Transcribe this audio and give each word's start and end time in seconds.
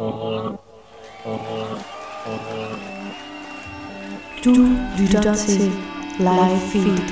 Du 0.00 0.06
lytter 4.98 5.34
til 5.34 5.72
Live 6.18 6.60
Feed. 6.72 7.02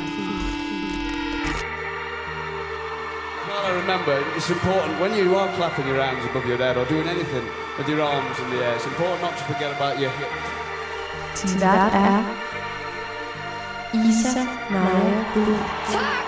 Well, 3.46 3.66
I 3.66 3.68
remember 3.80 4.12
it's 4.36 4.50
important 4.50 5.00
when 5.00 5.12
you 5.18 5.36
are 5.36 5.48
clapping 5.56 5.86
your 5.86 6.02
hands 6.02 6.24
above 6.30 6.46
your 6.48 6.56
head 6.56 6.76
or 6.78 6.84
doing 6.86 7.08
anything 7.08 7.44
with 7.78 7.88
your 7.88 8.02
arms 8.02 8.38
in 8.38 8.50
the 8.52 8.64
air. 8.64 8.74
It's 8.76 8.86
important 8.86 9.22
not 9.22 9.36
to 9.38 9.44
forget 9.52 9.70
about 9.76 9.98
your 10.00 10.10
hips. 10.18 10.42
Din 11.42 11.60
vært 11.60 11.94
er 11.94 12.22
Isa 13.92 14.46
Naja 14.70 15.24
Bull. 15.34 16.27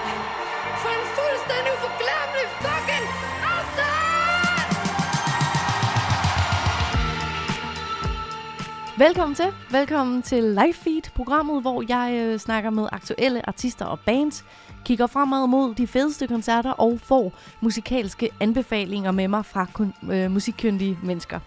Velkommen 9.00 9.34
til. 9.34 9.46
Velkommen 9.70 10.22
til 10.22 10.44
Live 10.44 10.72
Feed, 10.74 11.02
programmet, 11.14 11.62
hvor 11.62 11.84
jeg 11.88 12.22
øh, 12.24 12.38
snakker 12.38 12.70
med 12.70 12.88
aktuelle 12.92 13.48
artister 13.48 13.84
og 13.84 14.00
bands, 14.00 14.44
kigger 14.84 15.06
fremad 15.06 15.46
mod 15.46 15.74
de 15.74 15.86
fedeste 15.86 16.26
koncerter 16.26 16.70
og 16.70 17.00
får 17.00 17.32
musikalske 17.60 18.30
anbefalinger 18.40 19.10
med 19.10 19.28
mig 19.28 19.44
fra 19.44 19.66
kun, 19.72 19.94
øh, 20.12 20.30
musikkyndige 20.30 20.98
mennesker. 21.02 21.40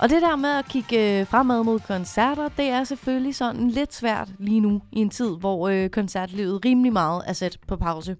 Og 0.00 0.10
det 0.10 0.22
der 0.22 0.36
med 0.36 0.50
at 0.50 0.68
kigge 0.68 1.20
øh, 1.20 1.26
fremad 1.26 1.64
mod 1.64 1.80
koncerter, 1.80 2.48
det 2.48 2.68
er 2.68 2.84
selvfølgelig 2.84 3.34
sådan 3.34 3.70
lidt 3.70 3.94
svært 3.94 4.28
lige 4.38 4.60
nu 4.60 4.82
i 4.92 4.98
en 4.98 5.10
tid, 5.10 5.36
hvor 5.38 5.68
øh, 5.68 5.88
koncertlivet 5.88 6.64
rimelig 6.64 6.92
meget 6.92 7.22
er 7.26 7.32
sat 7.32 7.58
på 7.66 7.76
pause. 7.76 8.16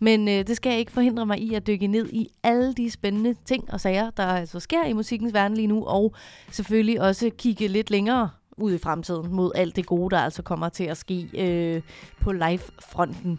Men 0.00 0.28
øh, 0.28 0.46
det 0.46 0.56
skal 0.56 0.78
ikke 0.78 0.92
forhindre 0.92 1.26
mig 1.26 1.38
i 1.38 1.54
at 1.54 1.66
dykke 1.66 1.86
ned 1.86 2.08
i 2.12 2.28
alle 2.42 2.74
de 2.74 2.90
spændende 2.90 3.34
ting 3.44 3.72
og 3.72 3.80
sager, 3.80 4.10
der 4.10 4.22
altså 4.22 4.60
sker 4.60 4.84
i 4.84 4.92
musikkens 4.92 5.34
verden 5.34 5.56
lige 5.56 5.66
nu, 5.66 5.84
og 5.84 6.14
selvfølgelig 6.50 7.00
også 7.00 7.30
kigge 7.38 7.68
lidt 7.68 7.90
længere 7.90 8.30
ud 8.56 8.74
i 8.74 8.78
fremtiden 8.78 9.34
mod 9.34 9.52
alt 9.54 9.76
det 9.76 9.86
gode, 9.86 10.14
der 10.14 10.20
altså 10.20 10.42
kommer 10.42 10.68
til 10.68 10.84
at 10.84 10.96
ske 10.96 11.28
øh, 11.34 11.82
på 12.20 12.32
live-fronten. 12.32 13.38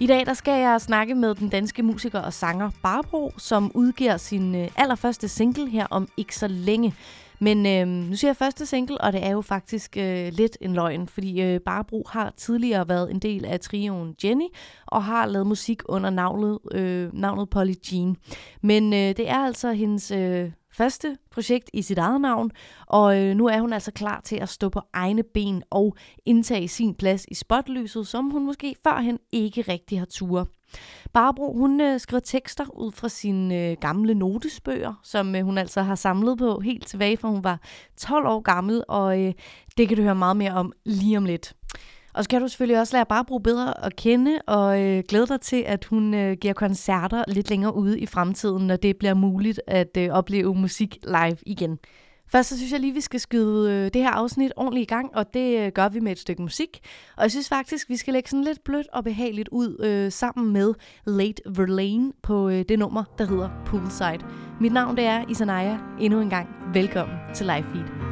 I 0.00 0.06
dag 0.06 0.26
der 0.26 0.34
skal 0.34 0.60
jeg 0.60 0.80
snakke 0.80 1.14
med 1.14 1.34
den 1.34 1.48
danske 1.48 1.82
musiker 1.82 2.20
og 2.20 2.32
sanger 2.32 2.70
Barbro, 2.82 3.32
som 3.38 3.70
udgiver 3.74 4.16
sin 4.16 4.54
øh, 4.54 4.68
allerførste 4.76 5.28
single 5.28 5.70
her 5.70 5.86
om 5.90 6.08
ikke 6.16 6.36
så 6.36 6.48
længe. 6.48 6.94
Men 7.40 7.66
øh, 7.66 7.86
nu 8.08 8.16
siger 8.16 8.28
jeg 8.28 8.36
første 8.36 8.66
single, 8.66 9.00
og 9.00 9.12
det 9.12 9.26
er 9.26 9.30
jo 9.30 9.40
faktisk 9.40 9.96
øh, 9.96 10.32
lidt 10.32 10.56
en 10.60 10.74
løgn, 10.74 11.08
fordi 11.08 11.42
øh, 11.42 11.60
Barbro 11.60 12.04
har 12.10 12.32
tidligere 12.36 12.88
været 12.88 13.10
en 13.10 13.18
del 13.18 13.44
af 13.44 13.60
trioen 13.60 14.14
Jenny, 14.24 14.46
og 14.86 15.04
har 15.04 15.26
lavet 15.26 15.46
musik 15.46 15.82
under 15.84 16.10
navnet, 16.10 16.58
øh, 16.72 17.14
navnet 17.14 17.50
Polly 17.50 17.74
Jean. 17.92 18.16
Men 18.62 18.92
øh, 18.92 18.98
det 18.98 19.28
er 19.28 19.38
altså 19.38 19.72
hendes 19.72 20.10
øh, 20.10 20.50
første 20.78 21.16
projekt 21.30 21.70
i 21.72 21.82
sit 21.82 21.98
eget 21.98 22.20
navn, 22.20 22.50
og 22.86 23.22
øh, 23.22 23.34
nu 23.34 23.46
er 23.46 23.60
hun 23.60 23.72
altså 23.72 23.92
klar 23.92 24.20
til 24.24 24.36
at 24.36 24.48
stå 24.48 24.68
på 24.68 24.80
egne 24.92 25.22
ben 25.22 25.62
og 25.70 25.96
indtage 26.26 26.68
sin 26.68 26.94
plads 26.94 27.24
i 27.28 27.34
spotlyset, 27.34 28.06
som 28.06 28.30
hun 28.30 28.46
måske 28.46 28.74
førhen 28.84 29.18
ikke 29.32 29.62
rigtig 29.62 29.98
har 29.98 30.06
tur. 30.06 30.48
Barbro, 31.12 31.52
hun 31.52 31.80
øh, 31.80 32.00
skriver 32.00 32.20
tekster 32.20 32.64
ud 32.74 32.92
fra 32.92 33.08
sine 33.08 33.70
øh, 33.70 33.76
gamle 33.80 34.14
notesbøger, 34.14 34.94
som 35.02 35.34
øh, 35.34 35.42
hun 35.42 35.58
altså 35.58 35.82
har 35.82 35.94
samlet 35.94 36.38
på 36.38 36.60
helt 36.60 36.86
tilbage 36.86 37.16
fra 37.16 37.28
hun 37.28 37.44
var 37.44 37.60
12 37.96 38.26
år 38.26 38.40
gammel, 38.40 38.84
og 38.88 39.20
øh, 39.20 39.32
det 39.76 39.88
kan 39.88 39.96
du 39.96 40.02
høre 40.02 40.14
meget 40.14 40.36
mere 40.36 40.52
om 40.52 40.72
lige 40.84 41.16
om 41.16 41.24
lidt. 41.24 41.54
Og 42.14 42.24
så 42.24 42.28
kan 42.30 42.40
du 42.40 42.48
selvfølgelig 42.48 42.80
også 42.80 42.96
lære 42.96 43.06
Barbro 43.06 43.38
bedre 43.38 43.84
at 43.84 43.96
kende, 43.96 44.38
og 44.46 44.82
øh, 44.82 45.02
glæde 45.08 45.26
dig 45.26 45.40
til, 45.40 45.64
at 45.66 45.84
hun 45.84 46.14
øh, 46.14 46.36
giver 46.36 46.54
koncerter 46.54 47.24
lidt 47.28 47.50
længere 47.50 47.74
ude 47.74 48.00
i 48.00 48.06
fremtiden, 48.06 48.66
når 48.66 48.76
det 48.76 48.96
bliver 48.96 49.14
muligt 49.14 49.60
at 49.66 49.96
øh, 49.98 50.10
opleve 50.10 50.54
musik 50.54 50.98
live 51.04 51.36
igen. 51.46 51.78
Først 52.32 52.48
så 52.48 52.56
synes 52.56 52.72
jeg 52.72 52.80
lige, 52.80 52.94
vi 52.94 53.00
skal 53.00 53.20
skyde 53.20 53.72
øh, 53.72 53.84
det 53.84 54.02
her 54.02 54.10
afsnit 54.10 54.52
ordentligt 54.56 54.90
i 54.90 54.94
gang, 54.94 55.16
og 55.16 55.34
det 55.34 55.58
øh, 55.58 55.72
gør 55.72 55.88
vi 55.88 56.00
med 56.00 56.12
et 56.12 56.18
stykke 56.18 56.42
musik. 56.42 56.80
Og 57.16 57.22
jeg 57.22 57.30
synes 57.30 57.48
faktisk, 57.48 57.88
vi 57.88 57.96
skal 57.96 58.12
lægge 58.12 58.28
sådan 58.28 58.44
lidt 58.44 58.64
blødt 58.64 58.86
og 58.92 59.04
behageligt 59.04 59.48
ud 59.48 59.84
øh, 59.84 60.12
sammen 60.12 60.52
med 60.52 60.74
Late 61.06 61.42
Verlaine 61.46 62.12
på 62.22 62.48
øh, 62.48 62.64
det 62.68 62.78
nummer, 62.78 63.04
der 63.18 63.24
hedder 63.24 63.50
Poolside. 63.66 64.26
Mit 64.60 64.72
navn 64.72 64.96
det 64.96 65.04
er 65.04 65.24
Isanaya. 65.28 65.78
Endnu 66.00 66.20
en 66.20 66.30
gang 66.30 66.48
velkommen 66.74 67.16
til 67.34 67.46
Live 67.46 67.64
Feed. 67.72 68.07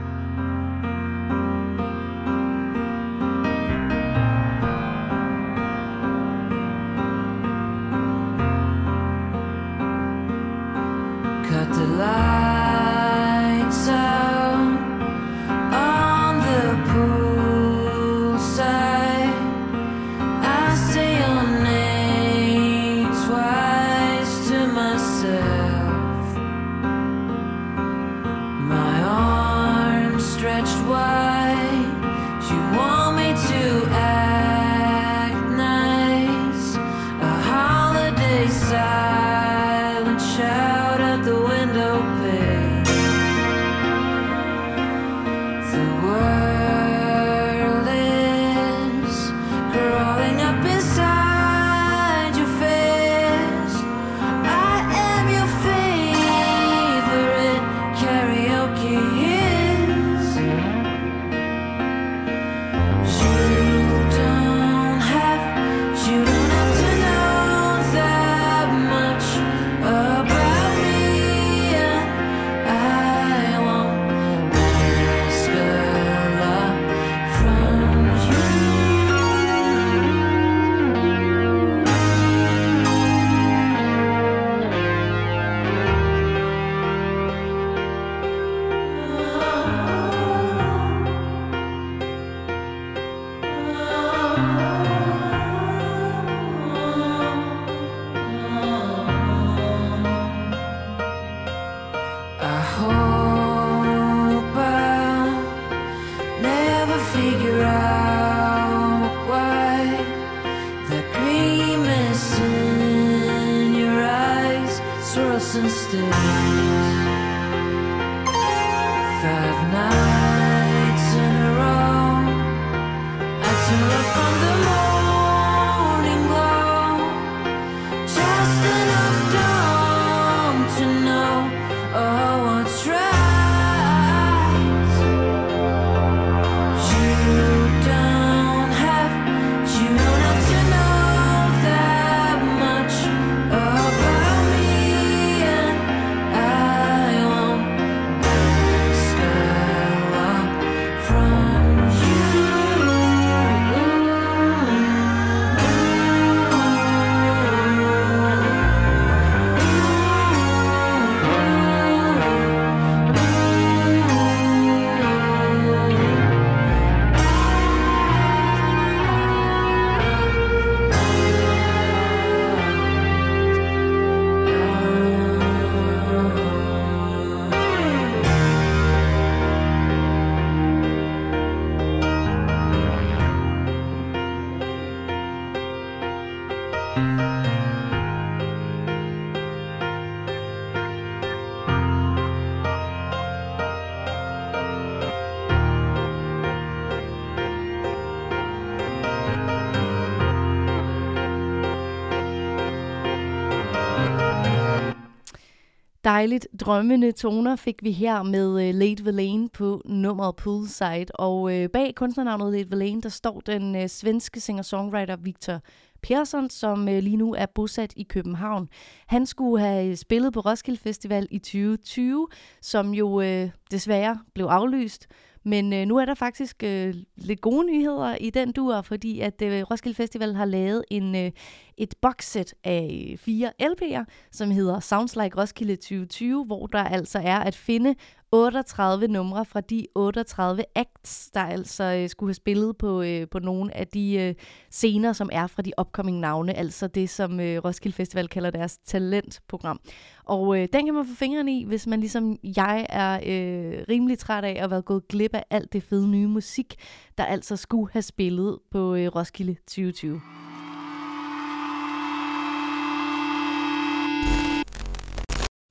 Dejligt 206.07 206.49
drømmende 206.61 207.13
toner 207.13 207.57
fik 207.57 207.83
vi 207.83 207.93
her 207.93 208.23
med 208.23 208.49
uh, 208.49 208.79
Late 208.79 209.05
Villain 209.05 209.49
på 209.49 209.83
nummeret 209.85 210.37
Poolside. 210.37 211.07
Og 211.15 211.43
uh, 211.43 211.67
bag 211.73 211.95
kunstnernavnet 211.95 212.53
Late 212.53 212.71
Villain, 212.71 213.01
der 213.01 213.09
står 213.09 213.41
den 213.41 213.77
uh, 213.77 213.87
svenske 213.87 214.41
singer-songwriter 214.41 215.17
Victor 215.17 215.61
Persson, 216.03 216.51
som 216.51 216.81
uh, 216.81 216.95
lige 216.99 217.17
nu 217.17 217.35
er 217.35 217.47
bosat 217.47 217.93
i 217.97 218.03
København. 218.03 218.69
Han 219.07 219.27
skulle 219.27 219.65
have 219.65 219.97
spillet 219.97 220.33
på 220.33 220.41
Roskilde 220.41 220.81
Festival 220.81 221.29
i 221.31 221.39
2020, 221.39 222.29
som 222.61 222.95
jo 222.95 223.09
uh, 223.09 223.51
desværre 223.71 224.19
blev 224.35 224.47
aflyst. 224.47 225.09
Men 225.47 225.73
øh, 225.73 225.87
nu 225.87 225.97
er 225.97 226.05
der 226.05 226.15
faktisk 226.15 226.63
øh, 226.63 226.95
lidt 227.17 227.41
gode 227.41 227.67
nyheder 227.67 228.17
i 228.21 228.31
den 228.31 228.53
dur, 228.53 228.81
fordi 228.81 229.21
at 229.21 229.43
øh, 229.43 229.63
Roskilde 229.63 229.97
Festival 229.97 230.35
har 230.35 230.45
lavet 230.45 230.85
en 230.91 231.17
øh, 231.17 231.31
et 231.79 231.95
boxset 232.03 232.55
af 232.65 233.09
øh, 233.13 233.19
fire 233.19 233.53
LP'er, 233.63 234.05
som 234.33 234.51
hedder 234.51 234.81
Sounds 234.81 235.17
Like 235.17 235.41
Roskilde 235.41 235.77
2020, 235.77 236.45
hvor 236.45 236.67
der 236.67 236.85
altså 236.85 237.19
er 237.19 237.39
at 237.39 237.55
finde 237.55 237.95
38 238.33 239.09
numre 239.09 239.45
fra 239.45 239.61
de 239.61 239.87
38 239.95 240.65
acts, 240.75 241.31
der 241.35 241.41
altså 241.41 241.85
øh, 241.85 242.09
skulle 242.09 242.29
have 242.29 242.35
spillet 242.35 242.77
på, 242.77 243.03
øh, 243.03 243.29
på 243.29 243.39
nogle 243.39 243.77
af 243.77 243.87
de 243.87 244.15
øh, 244.15 244.35
scener, 244.71 245.13
som 245.13 245.31
er 245.33 245.47
fra 245.47 245.63
de 245.63 245.73
upcoming 245.81 246.19
navne, 246.19 246.55
altså 246.55 246.87
det, 246.87 247.11
som 247.11 247.41
øh, 247.41 247.65
Roskilde 247.65 247.97
Festival 247.97 248.29
kalder 248.29 248.51
deres 248.51 248.79
talentprogram. 248.79 249.81
Og 250.25 250.59
øh, 250.59 250.69
den 250.73 250.85
kan 250.85 250.95
man 250.95 251.07
få 251.07 251.15
fingrene 251.15 251.59
i, 251.59 251.65
hvis 251.65 251.87
man 251.87 252.01
ligesom 252.01 252.39
jeg 252.57 252.87
er 252.89 253.15
øh, 253.15 253.85
rimelig 253.89 254.19
træt 254.19 254.45
af 254.45 254.51
at 254.51 254.59
have 254.59 254.71
været 254.71 254.85
gået 254.85 255.09
glip 255.09 255.35
af 255.35 255.45
alt 255.51 255.73
det 255.73 255.83
fede 255.83 256.09
nye 256.09 256.29
musik, 256.29 256.75
der 257.19 257.25
altså 257.25 257.57
skulle 257.57 257.93
have 257.93 258.03
spillet 258.03 258.59
på 258.71 258.95
øh, 258.95 259.07
Roskilde 259.17 259.55
2020. 259.55 260.21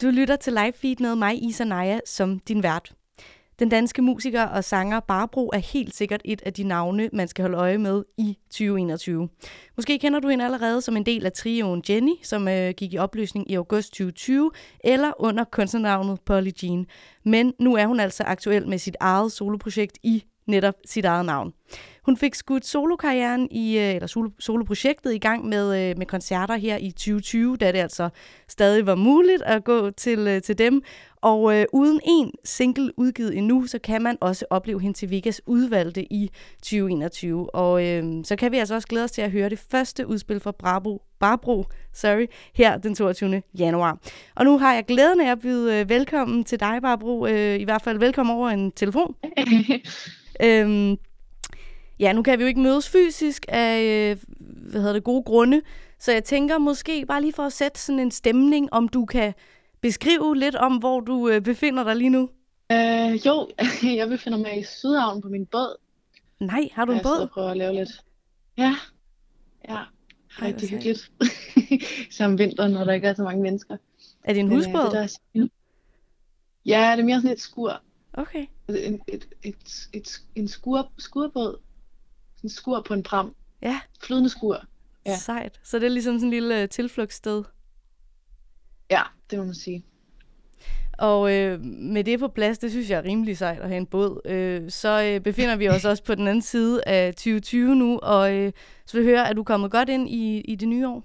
Du 0.05 0.09
lytter 0.09 0.35
til 0.35 0.53
live 0.53 0.73
feed 0.73 0.95
med 0.99 1.15
mig, 1.15 1.43
Isa 1.43 1.63
Naja, 1.63 1.99
som 2.05 2.39
din 2.39 2.63
vært. 2.63 2.93
Den 3.59 3.69
danske 3.69 4.01
musiker 4.01 4.43
og 4.43 4.63
sanger 4.63 4.99
Barbro 4.99 5.49
er 5.53 5.57
helt 5.57 5.95
sikkert 5.95 6.21
et 6.25 6.41
af 6.45 6.53
de 6.53 6.63
navne, 6.63 7.09
man 7.13 7.27
skal 7.27 7.43
holde 7.43 7.57
øje 7.57 7.77
med 7.77 8.03
i 8.17 8.37
2021. 8.49 9.29
Måske 9.75 9.99
kender 9.99 10.19
du 10.19 10.27
hende 10.27 10.45
allerede 10.45 10.81
som 10.81 10.97
en 10.97 11.05
del 11.05 11.25
af 11.25 11.31
trioen 11.31 11.83
Jenny, 11.89 12.11
som 12.23 12.47
øh, 12.47 12.73
gik 12.77 12.93
i 12.93 12.97
opløsning 12.97 13.51
i 13.51 13.55
august 13.55 13.89
2020, 13.91 14.51
eller 14.83 15.11
under 15.19 15.43
kunstnernavnet 15.43 16.19
Polly 16.25 16.51
Jean. 16.63 16.85
Men 17.23 17.53
nu 17.59 17.75
er 17.75 17.85
hun 17.85 17.99
altså 17.99 18.23
aktuel 18.23 18.67
med 18.67 18.77
sit 18.77 18.97
eget 18.99 19.31
soloprojekt 19.31 19.97
i 20.03 20.23
netop 20.47 20.75
sit 20.85 21.05
eget 21.05 21.25
navn. 21.25 21.53
Hun 22.05 22.17
fik 22.17 22.35
skudt 22.35 22.65
solokarrieren 22.65 23.47
i, 23.51 23.77
øh, 23.77 23.95
eller 23.95 24.07
solo, 24.07 24.29
soloprojektet 24.39 25.13
i 25.13 25.17
gang 25.17 25.45
med, 25.45 25.89
øh, 25.89 25.97
med 25.97 26.05
koncerter 26.05 26.55
her 26.55 26.77
i 26.77 26.91
2020, 26.91 27.57
da 27.57 27.71
det 27.71 27.79
altså 27.79 28.09
stadig 28.47 28.85
var 28.85 28.95
muligt 28.95 29.41
at 29.41 29.63
gå 29.63 29.91
til, 29.91 30.19
øh, 30.19 30.41
til 30.41 30.57
dem. 30.57 30.81
Og 31.21 31.55
øh, 31.57 31.65
uden 31.73 31.99
en 32.03 32.31
single 32.43 32.99
udgivet 32.99 33.37
endnu, 33.37 33.67
så 33.67 33.79
kan 33.79 34.01
man 34.01 34.17
også 34.21 34.45
opleve 34.49 34.81
hende 34.81 34.97
til 34.97 35.09
Vegas 35.09 35.41
udvalgte 35.45 36.13
i 36.13 36.29
2021. 36.61 37.55
Og 37.55 37.87
øh, 37.87 38.03
så 38.23 38.35
kan 38.35 38.51
vi 38.51 38.57
altså 38.57 38.75
også 38.75 38.87
glæde 38.87 39.03
os 39.03 39.11
til 39.11 39.21
at 39.21 39.31
høre 39.31 39.49
det 39.49 39.59
første 39.59 40.07
udspil 40.07 40.39
fra 40.39 40.51
Bravo, 40.51 40.97
Barbro 41.19 41.65
sorry, 41.93 42.25
her 42.53 42.77
den 42.77 42.95
22. 42.95 43.41
januar. 43.59 43.97
Og 44.35 44.45
nu 44.45 44.57
har 44.57 44.73
jeg 44.73 44.85
glæden 44.85 45.21
af 45.21 45.31
at 45.31 45.39
byde 45.39 45.79
øh, 45.79 45.89
velkommen 45.89 46.43
til 46.43 46.59
dig, 46.59 46.81
Barbro. 46.81 47.27
Øh, 47.27 47.59
I 47.59 47.63
hvert 47.63 47.81
fald 47.81 47.99
velkommen 47.99 48.35
over 48.35 48.49
en 48.49 48.71
telefon. 48.71 49.15
øhm, 50.45 50.97
ja, 51.99 52.13
nu 52.13 52.23
kan 52.23 52.39
vi 52.39 52.43
jo 52.43 52.47
ikke 52.47 52.59
mødes 52.59 52.89
fysisk 52.89 53.45
af 53.49 53.81
øh, 53.83 54.17
hvad 54.39 54.81
hedder 54.81 54.93
det, 54.93 55.03
gode 55.03 55.23
grunde, 55.23 55.61
så 55.99 56.11
jeg 56.11 56.23
tænker 56.23 56.57
måske 56.57 57.05
bare 57.05 57.21
lige 57.21 57.33
for 57.33 57.43
at 57.43 57.53
sætte 57.53 57.79
sådan 57.79 57.99
en 57.99 58.11
stemning, 58.11 58.73
om 58.73 58.87
du 58.87 59.05
kan 59.05 59.33
beskrive 59.81 60.35
lidt 60.37 60.55
om, 60.55 60.77
hvor 60.77 60.99
du 60.99 61.29
øh, 61.29 61.41
befinder 61.41 61.83
dig 61.83 61.95
lige 61.95 62.09
nu. 62.09 62.29
Øh, 62.71 63.25
jo, 63.25 63.49
jeg 63.99 64.07
befinder 64.09 64.37
mig 64.37 64.59
i 64.59 64.63
Sydhavn 64.63 65.21
på 65.21 65.27
min 65.27 65.45
båd. 65.45 65.77
Nej, 66.39 66.69
har 66.73 66.85
du 66.85 66.91
en 66.91 66.95
jeg 66.95 67.03
båd? 67.03 67.19
og 67.19 67.29
prøver 67.29 67.49
at 67.49 67.57
lave 67.57 67.73
lidt. 67.73 67.89
Ja, 68.57 68.75
ja. 69.69 69.79
Ej, 70.41 70.47
Rigtig 70.47 70.69
hyggeligt. 70.69 71.11
Især 72.09 72.25
om 72.25 72.37
vinteren, 72.37 72.71
når 72.71 72.83
der 72.83 72.93
ikke 72.93 73.07
er 73.07 73.13
så 73.13 73.23
mange 73.23 73.41
mennesker. 73.41 73.77
Er 74.23 74.33
det 74.33 74.39
en 74.39 74.45
øh, 74.45 74.53
husbåd? 74.53 74.83
det 74.83 74.91
der 74.91 75.01
er 75.41 75.47
Ja, 76.65 76.91
det 76.91 76.99
er 76.99 77.05
mere 77.05 77.17
sådan 77.21 77.31
et 77.31 77.41
skur. 77.41 77.81
Okay. 78.13 78.45
En, 78.69 79.01
et, 79.07 79.27
et, 79.43 79.55
et, 79.93 80.21
en 80.35 80.47
skur, 80.47 80.91
skurbåd. 80.97 81.59
En 82.45 82.49
skur 82.49 82.81
på 82.87 82.93
en 82.93 83.03
pram. 83.03 83.35
Ja, 83.61 83.79
Flydende 84.03 84.29
skur. 84.29 84.61
ja. 85.05 85.17
Sejt. 85.17 85.59
Så 85.63 85.79
det 85.79 85.85
er 85.85 85.89
ligesom 85.89 86.15
sådan 86.15 86.27
en 86.27 86.29
lille 86.29 86.61
øh, 86.61 86.69
tilflugtssted. 86.69 87.43
Ja, 88.91 89.01
det 89.29 89.39
må 89.39 89.45
man 89.45 89.55
sige. 89.55 89.85
Og 90.97 91.33
øh, 91.33 91.61
med 91.61 92.03
det 92.03 92.19
på 92.19 92.27
plads, 92.27 92.57
det 92.57 92.71
synes 92.71 92.89
jeg 92.89 92.97
er 92.97 93.03
rimelig 93.03 93.37
sejt 93.37 93.59
at 93.59 93.67
have 93.67 93.77
en 93.77 93.85
båd. 93.85 94.21
Øh, 94.25 94.71
så 94.71 95.03
øh, 95.03 95.21
befinder 95.21 95.55
vi 95.55 95.69
os 95.69 95.85
også 95.91 96.03
på 96.03 96.15
den 96.15 96.27
anden 96.27 96.41
side 96.41 96.83
af 96.87 97.13
2020 97.15 97.75
nu, 97.75 97.99
og 97.99 98.33
øh, 98.33 98.51
så 98.85 98.97
vil 98.97 99.05
jeg 99.05 99.15
høre, 99.15 99.29
er 99.29 99.33
du 99.33 99.43
kommet 99.43 99.71
godt 99.71 99.89
ind 99.89 100.09
i, 100.09 100.41
i 100.41 100.55
det 100.55 100.67
nye 100.67 100.87
år? 100.87 101.03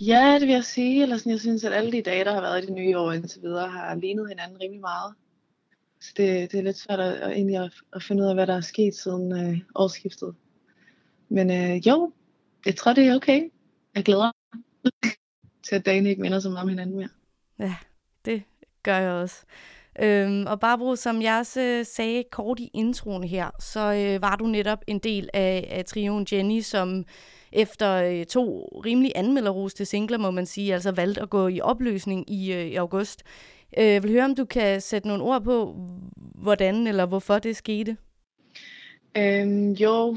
Ja, 0.00 0.34
det 0.40 0.46
vil 0.48 0.54
jeg 0.54 0.64
sige. 0.64 1.02
Eller 1.02 1.16
sådan, 1.16 1.32
jeg 1.32 1.40
synes, 1.40 1.64
at 1.64 1.72
alle 1.72 1.92
de 1.92 2.02
dage, 2.02 2.24
der 2.24 2.32
har 2.34 2.40
været 2.40 2.62
i 2.62 2.66
det 2.66 2.74
nye 2.74 2.98
år 2.98 3.12
indtil 3.12 3.42
videre, 3.42 3.68
har 3.68 3.94
lignet 3.94 4.28
hinanden 4.28 4.56
rimelig 4.60 4.80
meget. 4.80 5.14
Så 6.00 6.10
det, 6.16 6.52
det 6.52 6.58
er 6.58 6.62
lidt 6.62 6.78
svært 6.78 7.00
at, 7.00 7.12
at, 7.12 7.30
egentlig 7.32 7.56
at, 7.56 7.72
at 7.92 8.02
finde 8.02 8.22
ud 8.22 8.28
af, 8.28 8.34
hvad 8.34 8.46
der 8.46 8.56
er 8.56 8.60
sket 8.60 8.94
siden 8.94 9.32
øh, 9.32 9.58
årsskiftet. 9.74 10.34
Men 11.28 11.50
øh, 11.50 11.86
jo, 11.86 12.12
jeg 12.66 12.76
tror, 12.76 12.92
det 12.92 13.06
er 13.06 13.14
okay. 13.14 13.42
Jeg 13.94 14.04
glæder 14.04 14.30
mig 14.84 14.92
til, 15.62 15.74
at 15.74 15.86
dagene 15.86 16.08
ikke 16.08 16.22
minder 16.22 16.40
så 16.40 16.48
meget 16.48 16.62
om 16.62 16.68
hinanden 16.68 16.96
mere. 16.96 17.08
Ja, 17.58 17.74
det 18.24 18.42
gør 18.82 18.98
jeg 18.98 19.10
også. 19.10 19.44
Øhm, 20.02 20.46
og 20.46 20.60
Barbro, 20.60 20.96
som 20.96 21.22
jeg 21.22 21.38
også 21.38 21.60
øh, 21.60 21.86
sagde 21.86 22.24
kort 22.30 22.60
i 22.60 22.70
introen 22.74 23.24
her, 23.24 23.50
så 23.60 23.80
øh, 23.80 24.22
var 24.22 24.36
du 24.36 24.46
netop 24.46 24.78
en 24.86 24.98
del 24.98 25.28
af, 25.34 25.68
af 25.70 25.84
trioen 25.84 26.26
Jenny, 26.32 26.60
som 26.60 27.04
efter 27.52 27.92
øh, 27.94 28.26
to 28.26 28.68
rimelig 28.84 29.12
anmelderoste 29.14 29.84
singler, 29.84 30.18
må 30.18 30.30
man 30.30 30.46
sige, 30.46 30.74
altså 30.74 30.92
valgte 30.92 31.20
at 31.20 31.30
gå 31.30 31.48
i 31.48 31.60
opløsning 31.60 32.30
i, 32.30 32.52
øh, 32.52 32.66
i 32.66 32.74
august. 32.74 33.22
Øh, 33.78 33.84
jeg 33.84 34.02
vil 34.02 34.10
høre, 34.10 34.24
om 34.24 34.34
du 34.34 34.44
kan 34.44 34.80
sætte 34.80 35.08
nogle 35.08 35.22
ord 35.22 35.42
på, 35.42 35.76
hvordan 36.16 36.86
eller 36.86 37.06
hvorfor 37.06 37.38
det 37.38 37.56
skete. 37.56 37.96
Øhm, 39.16 39.72
jo, 39.72 40.16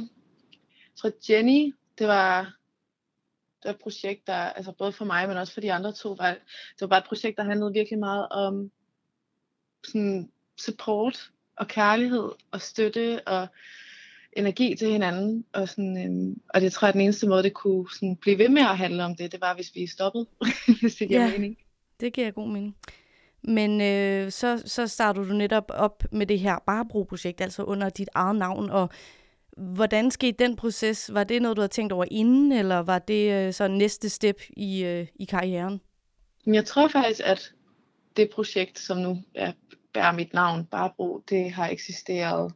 tror 0.98 1.12
Jenny, 1.30 1.76
det 1.98 2.08
var, 2.08 2.42
det 3.64 3.66
var 3.66 3.72
et 3.72 3.80
projekt, 3.84 4.28
der, 4.28 4.34
altså 4.34 4.72
både 4.72 4.92
for 4.92 5.06
mig, 5.06 5.28
men 5.28 5.38
også 5.38 5.54
for 5.54 5.62
de 5.62 5.74
andre 5.74 5.94
to, 5.94 6.10
var, 6.10 6.32
det 6.32 6.82
var 6.82 6.88
bare 6.88 7.00
et 7.00 7.06
projekt, 7.06 7.38
der 7.38 7.44
handlede 7.44 7.74
virkelig 7.74 8.00
meget 8.00 8.30
om 8.30 8.72
sådan 9.84 10.32
support 10.58 11.32
og 11.56 11.68
kærlighed 11.68 12.32
og 12.52 12.62
støtte 12.62 13.28
og 13.28 13.48
energi 14.34 14.76
til 14.76 14.92
hinanden. 14.92 15.46
Og, 15.54 15.70
sådan, 15.70 16.06
øhm, 16.06 16.42
og 16.50 16.62
det 16.62 16.72
tror 16.74 16.88
jeg, 16.88 16.94
den 16.94 17.02
eneste 17.02 17.28
måde, 17.28 17.44
det 17.44 17.54
kunne 17.54 17.86
sådan, 17.94 18.16
blive 18.16 18.38
ved 18.38 18.50
med 18.50 18.62
at 18.62 18.78
handle 18.78 19.06
om 19.06 19.16
det, 19.16 19.32
det 19.32 19.42
var, 19.42 19.56
hvis 19.56 19.76
vi 19.76 19.88
stoppede, 19.88 20.26
hvis 20.82 20.96
det 20.96 21.08
giver 21.08 21.26
Ja. 21.26 21.32
mening. 21.32 21.58
Det 22.00 22.14
giver 22.14 22.32
god 22.32 22.48
mening. 22.48 22.76
Men 23.42 23.82
øh, 23.82 24.32
så, 24.32 24.64
så 24.66 24.88
startede 24.88 25.28
du 25.30 25.34
netop 25.34 25.72
op 25.74 26.04
med 26.12 26.26
det 26.26 26.40
her 26.40 26.60
Barbro-projekt, 26.66 27.42
altså 27.42 27.64
under 27.64 27.90
dit 27.90 28.10
eget 28.14 28.36
navn, 28.36 28.70
og 28.70 28.90
hvordan 29.58 30.12
skete 30.12 30.44
den 30.44 30.56
proces? 30.56 31.14
Var 31.14 31.24
det 31.24 31.42
noget, 31.42 31.58
du 31.58 31.62
havde 31.62 31.72
tænkt 31.74 31.94
over 31.94 32.06
inden, 32.12 32.52
eller 32.52 32.80
var 32.80 33.00
det 33.00 33.32
øh, 33.34 33.54
så 33.54 33.68
næste 33.68 34.10
step 34.10 34.42
i, 34.50 34.84
øh, 34.84 35.08
i 35.16 35.26
karrieren? 35.26 35.82
Men 36.46 36.56
jeg 36.56 36.66
tror 36.66 36.88
faktisk, 36.88 37.22
at 37.24 37.54
det 38.18 38.30
projekt, 38.30 38.80
som 38.80 38.98
nu 38.98 39.24
er, 39.36 39.52
bærer 39.94 40.12
mit 40.12 40.34
navn, 40.34 40.66
Barbro, 40.66 41.24
det 41.30 41.52
har 41.52 41.70
eksisteret 41.70 42.54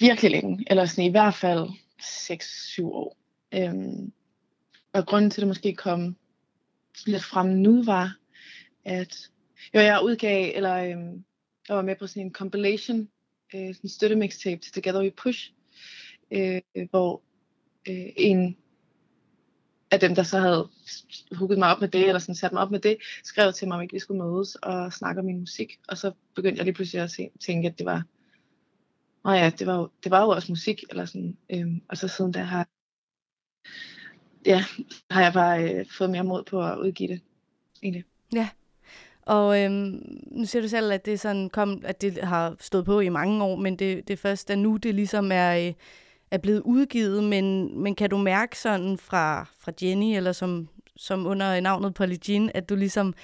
virkelig 0.00 0.30
længe. 0.30 0.64
Eller 0.66 0.84
sådan 0.84 1.04
i 1.04 1.10
hvert 1.10 1.34
fald 1.34 1.68
6-7 2.02 2.84
år. 2.84 3.16
Øhm, 3.54 4.12
og 4.92 5.06
grunden 5.06 5.30
til, 5.30 5.40
at 5.40 5.42
det 5.42 5.48
måske 5.48 5.74
kom 5.74 6.16
lidt 7.06 7.24
frem 7.24 7.46
nu, 7.46 7.84
var, 7.84 8.16
at 8.84 9.30
jo, 9.74 9.80
jeg 9.80 10.00
udgav, 10.04 10.52
eller 10.54 10.74
øhm, 10.74 11.24
jeg 11.68 11.76
var 11.76 11.82
med 11.82 11.96
på 11.96 12.06
sådan 12.06 12.22
en 12.22 12.32
compilation, 12.32 13.08
øh, 13.54 13.74
sådan 13.74 13.80
en 13.82 13.88
støttemixtape 13.88 14.60
til 14.60 14.72
Together 14.72 15.02
We 15.02 15.10
Push, 15.10 15.52
øh, 16.30 16.60
hvor 16.90 17.22
øh, 17.88 18.06
en 18.16 18.56
af 19.90 20.00
dem, 20.00 20.14
der 20.14 20.22
så 20.22 20.38
havde 20.38 20.68
hugget 21.32 21.58
mig 21.58 21.68
op 21.68 21.80
med 21.80 21.88
det, 21.88 22.06
eller 22.06 22.18
sådan 22.18 22.34
sat 22.34 22.52
mig 22.52 22.62
op 22.62 22.70
med 22.70 22.80
det, 22.80 22.96
skrev 23.24 23.52
til 23.52 23.68
mig, 23.68 23.76
om 23.76 23.82
ikke 23.82 23.92
vi 23.92 23.98
skulle 23.98 24.22
mødes 24.22 24.54
og 24.54 24.92
snakke 24.92 25.18
om 25.18 25.24
min 25.24 25.40
musik. 25.40 25.78
Og 25.88 25.98
så 25.98 26.12
begyndte 26.34 26.58
jeg 26.58 26.64
lige 26.64 26.74
pludselig 26.74 27.02
at 27.02 27.10
se, 27.10 27.30
tænke, 27.40 27.68
at 27.68 27.78
det 27.78 27.86
var, 27.86 28.04
Nå 29.24 29.30
ja, 29.30 29.50
det 29.58 29.66
var, 29.66 29.76
jo, 29.76 29.88
det 30.04 30.10
var 30.10 30.22
jo 30.22 30.28
også 30.28 30.52
musik, 30.52 30.84
eller 30.90 31.04
sådan. 31.04 31.36
Øhm, 31.50 31.82
og 31.88 31.96
så 31.96 32.08
siden 32.08 32.32
da 32.32 32.42
har, 32.42 32.68
ja, 34.46 34.64
har 35.10 35.22
jeg 35.22 35.32
bare 35.32 35.74
øh, 35.74 35.86
fået 35.98 36.10
mere 36.10 36.24
mod 36.24 36.44
på 36.44 36.62
at 36.62 36.78
udgive 36.78 37.08
det, 37.08 37.20
egentlig. 37.82 38.04
Og 39.28 39.62
øhm, 39.62 40.02
nu 40.30 40.44
siger 40.44 40.62
du 40.62 40.68
selv, 40.68 40.92
at 40.92 41.06
det, 41.06 41.20
sådan 41.20 41.50
kom, 41.50 41.82
at 41.84 42.00
det 42.00 42.18
har 42.18 42.56
stået 42.60 42.84
på 42.84 43.00
i 43.00 43.08
mange 43.08 43.44
år, 43.44 43.56
men 43.56 43.76
det, 43.76 44.08
det 44.08 44.18
først 44.18 44.50
er 44.50 44.54
nu, 44.54 44.76
det 44.76 44.94
ligesom 44.94 45.32
er, 45.32 45.66
øh, 45.66 45.72
er 46.30 46.38
blevet 46.38 46.60
udgivet. 46.60 47.24
Men, 47.24 47.78
men 47.82 47.94
kan 47.94 48.10
du 48.10 48.18
mærke 48.18 48.58
sådan 48.58 48.98
fra, 48.98 49.46
fra 49.60 49.72
Jenny, 49.82 50.16
eller 50.16 50.32
som, 50.32 50.68
som 50.96 51.26
under 51.26 51.60
navnet 51.60 51.94
Polly 51.94 52.16
Jean, 52.28 52.50
at 52.54 52.68
du 52.68 52.76
ligesom 52.76 53.14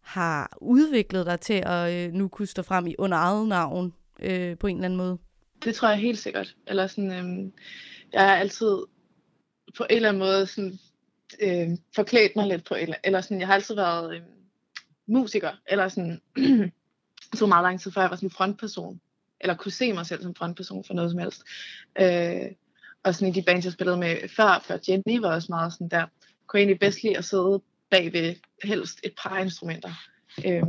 har 0.00 0.58
udviklet 0.60 1.26
dig 1.26 1.40
til 1.40 1.62
at 1.66 1.92
øh, 1.92 2.12
nu 2.12 2.28
kunne 2.28 2.46
stå 2.46 2.62
frem 2.62 2.86
i 2.86 2.94
under 2.98 3.18
eget 3.18 3.48
navn 3.48 3.94
øh, 4.22 4.58
på 4.58 4.66
en 4.66 4.76
eller 4.76 4.84
anden 4.84 4.96
måde? 4.96 5.18
Det 5.64 5.74
tror 5.74 5.88
jeg 5.88 5.98
helt 5.98 6.18
sikkert. 6.18 6.56
Eller 6.66 6.86
sådan, 6.86 7.12
øhm, 7.12 7.52
jeg 8.12 8.22
har 8.22 8.36
altid 8.36 8.78
på 9.76 9.86
en 9.90 9.96
eller 9.96 10.08
anden 10.08 10.22
måde 10.22 10.46
sådan, 10.46 10.78
øh, 11.40 11.68
forklædt 11.94 12.36
mig 12.36 12.46
lidt 12.46 12.64
på, 12.64 12.74
eller, 12.74 12.96
eller 13.04 13.20
sådan, 13.20 13.40
jeg 13.40 13.46
har 13.46 13.54
altid 13.54 13.74
været 13.74 14.14
øh, 14.14 14.20
musiker, 15.06 15.50
eller 15.66 15.88
sådan, 15.88 16.20
det 16.36 16.72
tog 17.38 17.48
meget 17.48 17.62
lang 17.62 17.80
tid, 17.80 17.92
før 17.92 18.00
jeg 18.00 18.10
var 18.10 18.16
sådan 18.16 18.26
en 18.26 18.30
frontperson, 18.30 19.00
eller 19.40 19.56
kunne 19.56 19.72
se 19.72 19.92
mig 19.92 20.06
selv 20.06 20.22
som 20.22 20.34
frontperson 20.34 20.84
for 20.84 20.94
noget 20.94 21.10
som 21.10 21.18
helst. 21.18 21.42
Øh, 22.00 22.52
og 23.02 23.14
sådan 23.14 23.28
i 23.28 23.40
de 23.40 23.42
bands, 23.42 23.64
jeg 23.64 23.72
spillede 23.72 23.96
med 23.96 24.28
før, 24.28 24.64
før 24.64 24.78
Jenny 24.88 25.20
var 25.20 25.34
også 25.34 25.46
meget 25.52 25.72
sådan 25.72 25.88
der, 25.88 26.06
kunne 26.46 26.60
jeg 26.60 26.62
egentlig 26.62 26.80
bedst 26.80 27.02
lide 27.02 27.18
at 27.18 27.24
sidde 27.24 27.62
bag 27.90 28.12
ved 28.12 28.34
helst 28.64 29.00
et 29.04 29.12
par 29.22 29.38
instrumenter. 29.38 29.92
Øh, 30.46 30.62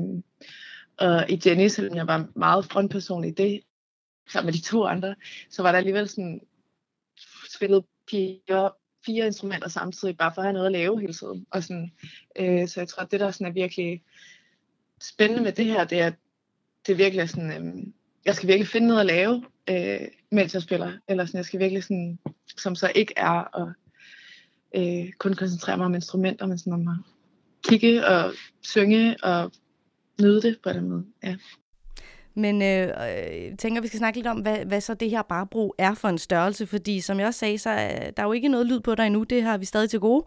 og 0.98 1.30
i 1.30 1.42
Jenny, 1.46 1.68
selvom 1.68 1.96
jeg 1.96 2.08
var 2.08 2.27
meget 2.36 2.65
frontperson 2.65 3.24
i 3.24 3.32
det, 3.32 3.62
sammen 4.30 4.48
med 4.48 4.54
de 4.54 4.62
to 4.62 4.86
andre, 4.86 5.15
så 5.50 5.62
var 5.62 5.72
der 5.72 5.77
alligevel 5.77 6.10
sådan 6.10 6.42
spillet 7.54 7.86
piger 8.08 8.70
fire 9.06 9.26
instrumenter 9.26 9.70
samtidig, 9.70 10.18
bare 10.18 10.32
for 10.36 10.42
at 10.42 10.46
have 10.46 10.54
noget 10.54 10.66
at 10.66 10.72
lave 10.72 11.00
hele 11.00 11.14
tiden. 11.14 11.46
Og 11.52 11.64
sådan, 11.64 11.92
øh, 12.40 12.68
så 12.68 12.80
jeg 12.80 12.88
tror, 12.88 13.04
at 13.04 13.12
det 13.12 13.20
der 13.20 13.32
sådan 13.32 13.48
er 13.48 13.52
virkelig 13.52 14.04
spændende 15.02 15.44
med 15.44 15.52
det 15.52 15.66
her, 15.66 15.84
det 15.84 16.00
er, 16.00 16.08
at 16.08 16.16
det 16.88 16.98
virkelig 16.98 17.22
er 17.22 17.26
sådan, 17.26 17.52
øh, 17.52 17.84
jeg 18.26 18.36
skal 18.36 18.48
virkelig 18.48 18.68
finde 18.68 18.88
noget 18.88 19.00
at 19.00 19.06
lave, 19.06 19.46
øh, 19.70 20.08
mens 20.32 20.54
jeg 20.54 20.62
spiller. 20.62 20.92
Eller 21.08 21.26
sådan, 21.26 21.38
jeg 21.38 21.46
skal 21.46 21.60
virkelig 21.60 21.84
sådan, 21.84 22.20
som 22.58 22.76
så 22.76 22.92
ikke 22.96 23.14
er 23.18 23.58
at 23.62 23.74
øh, 24.76 25.12
kun 25.14 25.34
koncentrere 25.34 25.78
mig 25.78 25.86
om 25.86 25.96
instrumenter, 25.96 26.46
men 26.46 26.58
sådan 26.58 26.74
om 26.74 26.88
at 26.88 26.98
kigge 27.70 28.08
og 28.08 28.34
synge 28.62 29.24
og 29.24 29.52
nyde 30.22 30.42
det 30.42 30.58
på 30.64 30.70
den 30.70 30.90
måde. 30.90 31.06
Ja. 31.24 31.36
Men 32.38 32.62
øh, 32.62 32.82
øh, 32.82 33.44
jeg 33.44 33.54
tænker, 33.60 33.82
vi 33.82 33.88
skal 33.88 33.98
snakke 33.98 34.18
lidt 34.18 34.27
om, 34.27 34.38
hvad, 34.38 34.58
hvad 34.58 34.82
så 34.82 34.94
det 34.94 35.10
her 35.10 35.22
barbro 35.22 35.74
er 35.77 35.94
for 35.94 36.08
en 36.08 36.18
størrelse, 36.18 36.68
fordi 36.68 37.01
som 37.01 37.20
jeg 37.20 37.27
også 37.27 37.39
sagde, 37.39 37.58
så 37.58 37.70
er 37.70 38.12
der 38.12 38.24
jo 38.24 38.32
ikke 38.32 38.48
noget 38.48 38.65
lyd 38.65 38.80
på 38.80 38.96
dig 38.96 39.06
endnu, 39.06 39.24
det 39.24 39.44
har 39.44 39.58
vi 39.58 39.65
stadig 39.65 39.89
til 39.89 40.00
gode. 40.00 40.24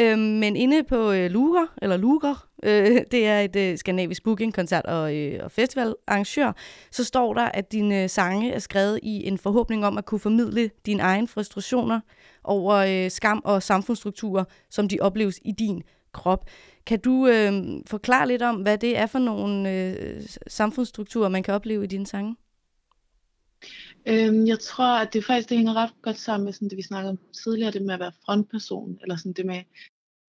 Øh, 0.00 0.18
men 0.18 0.56
inde 0.56 0.82
på 0.82 1.12
øh, 1.12 1.30
Luger, 1.30 1.66
eller 1.82 1.96
Luger, 1.96 2.46
øh, 2.62 3.00
det 3.12 3.26
er 3.26 3.40
et 3.40 3.56
øh, 3.56 3.78
skandinavisk 3.78 4.24
booking, 4.24 4.54
koncert 4.54 4.86
og, 4.86 5.16
øh, 5.16 5.44
og 5.44 5.52
festivalarrangør, 5.52 6.52
så 6.90 7.04
står 7.04 7.34
der, 7.34 7.44
at 7.44 7.72
dine 7.72 8.02
øh, 8.02 8.08
sange 8.08 8.52
er 8.52 8.58
skrevet 8.58 9.00
i 9.02 9.28
en 9.28 9.38
forhåbning 9.38 9.86
om 9.86 9.98
at 9.98 10.04
kunne 10.04 10.20
formidle 10.20 10.70
dine 10.86 11.02
egne 11.02 11.28
frustrationer 11.28 12.00
over 12.44 12.74
øh, 12.74 13.10
skam 13.10 13.42
og 13.44 13.62
samfundsstrukturer, 13.62 14.44
som 14.70 14.88
de 14.88 14.98
opleves 15.00 15.40
i 15.44 15.52
din 15.52 15.82
krop. 16.16 16.50
Kan 16.86 17.00
du 17.00 17.26
øh, 17.26 17.52
forklare 17.86 18.28
lidt 18.28 18.42
om, 18.42 18.56
hvad 18.56 18.78
det 18.78 18.96
er 18.98 19.06
for 19.06 19.18
nogle 19.18 19.72
øh, 19.72 20.22
samfundsstrukturer, 20.46 21.28
man 21.28 21.42
kan 21.42 21.54
opleve 21.54 21.84
i 21.84 21.86
dine 21.86 22.06
sange? 22.06 22.36
Øhm, 24.06 24.46
jeg 24.46 24.58
tror, 24.60 24.98
at 24.98 25.12
det 25.12 25.24
faktisk 25.24 25.48
det 25.48 25.56
hænger 25.56 25.74
ret 25.74 25.90
godt 26.02 26.18
sammen 26.18 26.44
med 26.44 26.52
sådan 26.52 26.68
det, 26.68 26.76
vi 26.76 26.82
snakkede 26.82 27.10
om 27.10 27.18
tidligere, 27.44 27.70
det 27.70 27.82
med 27.82 27.94
at 27.94 28.00
være 28.00 28.12
frontperson, 28.24 28.98
eller 29.02 29.16
sådan 29.16 29.32
det 29.32 29.46
med, 29.46 29.62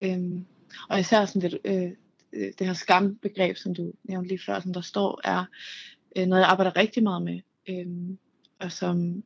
øhm, 0.02 0.46
og 0.88 1.00
især 1.00 1.24
sådan 1.24 1.50
det, 1.50 1.58
øh, 1.64 1.90
øh, 2.32 2.52
det 2.58 2.66
her 2.66 2.74
skambegreb, 2.74 3.56
som 3.56 3.74
du 3.74 3.92
nævnte 4.04 4.28
lige 4.28 4.42
før, 4.46 4.60
som 4.60 4.72
der 4.72 4.80
står, 4.80 5.20
er 5.24 5.44
øh, 6.16 6.26
noget, 6.26 6.42
jeg 6.42 6.50
arbejder 6.50 6.76
rigtig 6.76 7.02
meget 7.02 7.22
med, 7.22 7.40
øh, 7.68 8.16
og 8.60 8.72
som, 8.72 9.22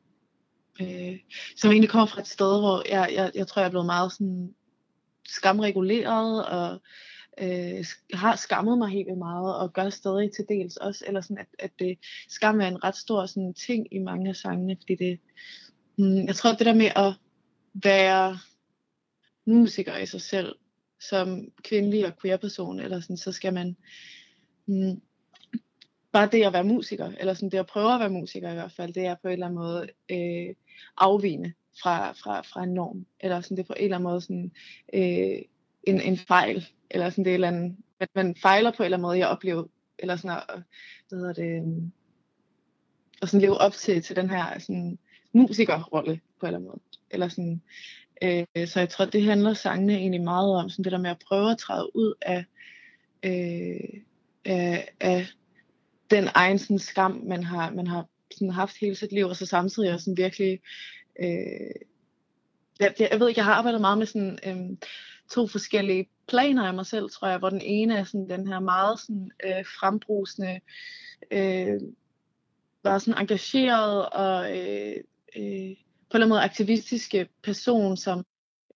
øh, 0.81 1.19
som 1.55 1.71
egentlig 1.71 1.89
kommer 1.89 2.05
fra 2.05 2.21
et 2.21 2.27
sted, 2.27 2.59
hvor 2.59 2.89
jeg, 2.89 3.09
jeg, 3.13 3.31
jeg 3.35 3.47
tror, 3.47 3.61
jeg 3.61 3.67
er 3.67 3.71
blevet 3.71 3.85
meget 3.85 4.11
sådan 4.11 4.53
skamreguleret, 5.27 6.45
og 6.45 6.81
øh, 7.41 7.85
har 8.13 8.35
skammet 8.35 8.77
mig 8.77 8.89
helt 8.89 9.05
vildt 9.05 9.19
meget, 9.19 9.55
og 9.55 9.73
gør 9.73 9.89
stadig 9.89 10.31
til 10.31 10.45
dels 10.49 10.77
også, 10.77 11.03
eller 11.07 11.21
sådan, 11.21 11.37
at, 11.37 11.47
at 11.59 11.71
det 11.79 11.97
skam 12.29 12.61
er 12.61 12.67
en 12.67 12.83
ret 12.83 12.95
stor 12.95 13.25
sådan, 13.25 13.53
ting 13.53 13.87
i 13.91 13.99
mange 13.99 14.29
af 14.29 14.35
sangene, 14.35 14.77
fordi 14.81 14.95
det, 14.95 15.19
mm, 15.97 16.25
jeg 16.25 16.35
tror, 16.35 16.51
det 16.51 16.65
der 16.65 16.73
med 16.73 16.91
at 16.95 17.13
være 17.73 18.37
musiker 19.45 19.97
i 19.97 20.05
sig 20.05 20.21
selv, 20.21 20.55
som 20.99 21.51
kvindelig 21.63 22.05
og 22.05 22.13
queer 22.21 22.37
person, 22.37 22.79
eller 22.79 22.99
sådan, 22.99 23.17
så 23.17 23.31
skal 23.31 23.53
man 23.53 23.77
mm, 24.65 25.01
bare 26.11 26.29
det 26.31 26.43
at 26.43 26.53
være 26.53 26.63
musiker, 26.63 27.11
eller 27.19 27.33
sådan 27.33 27.49
det 27.49 27.57
at 27.57 27.67
prøve 27.67 27.93
at 27.93 27.99
være 27.99 28.09
musiker 28.09 28.51
i 28.51 28.53
hvert 28.53 28.71
fald, 28.71 28.93
det 28.93 29.05
er 29.05 29.15
på 29.21 29.27
en 29.27 29.33
eller 29.33 29.45
anden 29.45 29.59
måde 29.59 29.87
øh, 30.11 30.55
afvigende 30.97 31.53
fra, 31.81 32.11
fra, 32.11 32.41
fra 32.41 32.63
en 32.63 32.73
norm, 32.73 33.05
eller 33.19 33.41
sådan 33.41 33.57
det 33.57 33.63
er 33.63 33.67
på 33.67 33.73
en 33.77 33.83
eller 33.83 33.97
anden 33.97 34.09
måde 34.09 34.21
sådan, 34.21 34.51
øh, 34.93 35.41
en, 35.83 36.01
en 36.01 36.17
fejl, 36.17 36.67
eller 36.89 37.09
sådan 37.09 37.25
det 37.25 37.31
er 37.31 37.33
eller 37.33 37.47
andet, 37.47 37.77
at 37.99 38.09
man 38.15 38.35
fejler 38.35 38.71
på 38.71 38.83
en 38.83 38.85
eller 38.85 38.97
anden 38.97 39.07
måde, 39.07 39.17
jeg 39.17 39.27
oplever, 39.27 39.63
eller 39.99 40.15
sådan 40.15 40.37
at, 40.37 40.63
hvad 41.09 41.19
hedder 41.19 41.33
det, 41.33 41.57
øhm, 41.57 41.91
og 43.21 43.29
sådan 43.29 43.41
leve 43.41 43.57
op 43.57 43.73
til, 43.73 44.01
til 44.01 44.15
den 44.15 44.29
her 44.29 44.59
sådan, 44.59 44.99
musikerrolle 45.33 46.19
på 46.39 46.45
en 46.45 46.47
eller 46.47 46.57
anden 46.57 46.69
måde. 46.69 46.81
Eller 47.09 47.27
sådan, 47.27 47.61
øh, 48.23 48.67
så 48.67 48.79
jeg 48.79 48.89
tror, 48.89 49.05
det 49.05 49.23
handler 49.23 49.53
sangene 49.53 49.93
egentlig 49.93 50.21
meget 50.21 50.55
om, 50.55 50.69
sådan 50.69 50.83
det 50.83 50.91
der 50.91 50.97
med 50.97 51.09
at 51.09 51.23
prøve 51.27 51.51
at 51.51 51.57
træde 51.57 51.95
ud 51.95 52.13
af, 52.21 52.45
øh, 53.23 54.01
af, 54.45 54.89
af 54.99 55.27
den 56.11 56.29
egen 56.33 56.59
sådan, 56.59 56.79
skam, 56.79 57.23
man 57.25 57.43
har, 57.43 57.71
man 57.71 57.87
har 57.87 58.05
sådan, 58.31 58.49
haft 58.49 58.79
hele 58.81 58.95
sit 58.95 59.11
liv, 59.11 59.25
og 59.25 59.35
så 59.35 59.45
samtidig 59.45 59.93
også 59.93 60.03
sådan 60.03 60.17
virkelig, 60.17 60.59
øh, 61.19 61.71
jeg, 62.79 62.93
jeg 62.99 63.19
ved 63.19 63.27
ikke, 63.27 63.39
jeg 63.39 63.45
har 63.45 63.53
arbejdet 63.53 63.81
meget 63.81 63.97
med 63.97 64.05
sådan, 64.05 64.39
øh, 64.45 64.77
to 65.31 65.47
forskellige 65.47 66.09
planer 66.27 66.67
af 66.67 66.73
mig 66.73 66.85
selv, 66.85 67.09
tror 67.09 67.27
jeg, 67.27 67.37
hvor 67.37 67.49
den 67.49 67.61
ene 67.61 67.97
er 67.97 68.03
sådan 68.03 68.29
den 68.29 68.47
her 68.47 68.59
meget 68.59 68.99
sådan, 68.99 69.31
øh, 69.45 69.65
frembrusende, 69.79 70.59
øh, 71.31 71.81
var 72.83 72.97
sådan 72.97 73.21
engageret 73.21 74.09
og 74.09 74.57
øh, 74.57 74.95
øh, 75.35 75.75
på 76.09 76.17
en 76.17 76.21
eller 76.21 76.25
anden 76.25 76.29
måde 76.29 76.41
aktivistiske 76.41 77.27
person, 77.43 77.97
som 77.97 78.25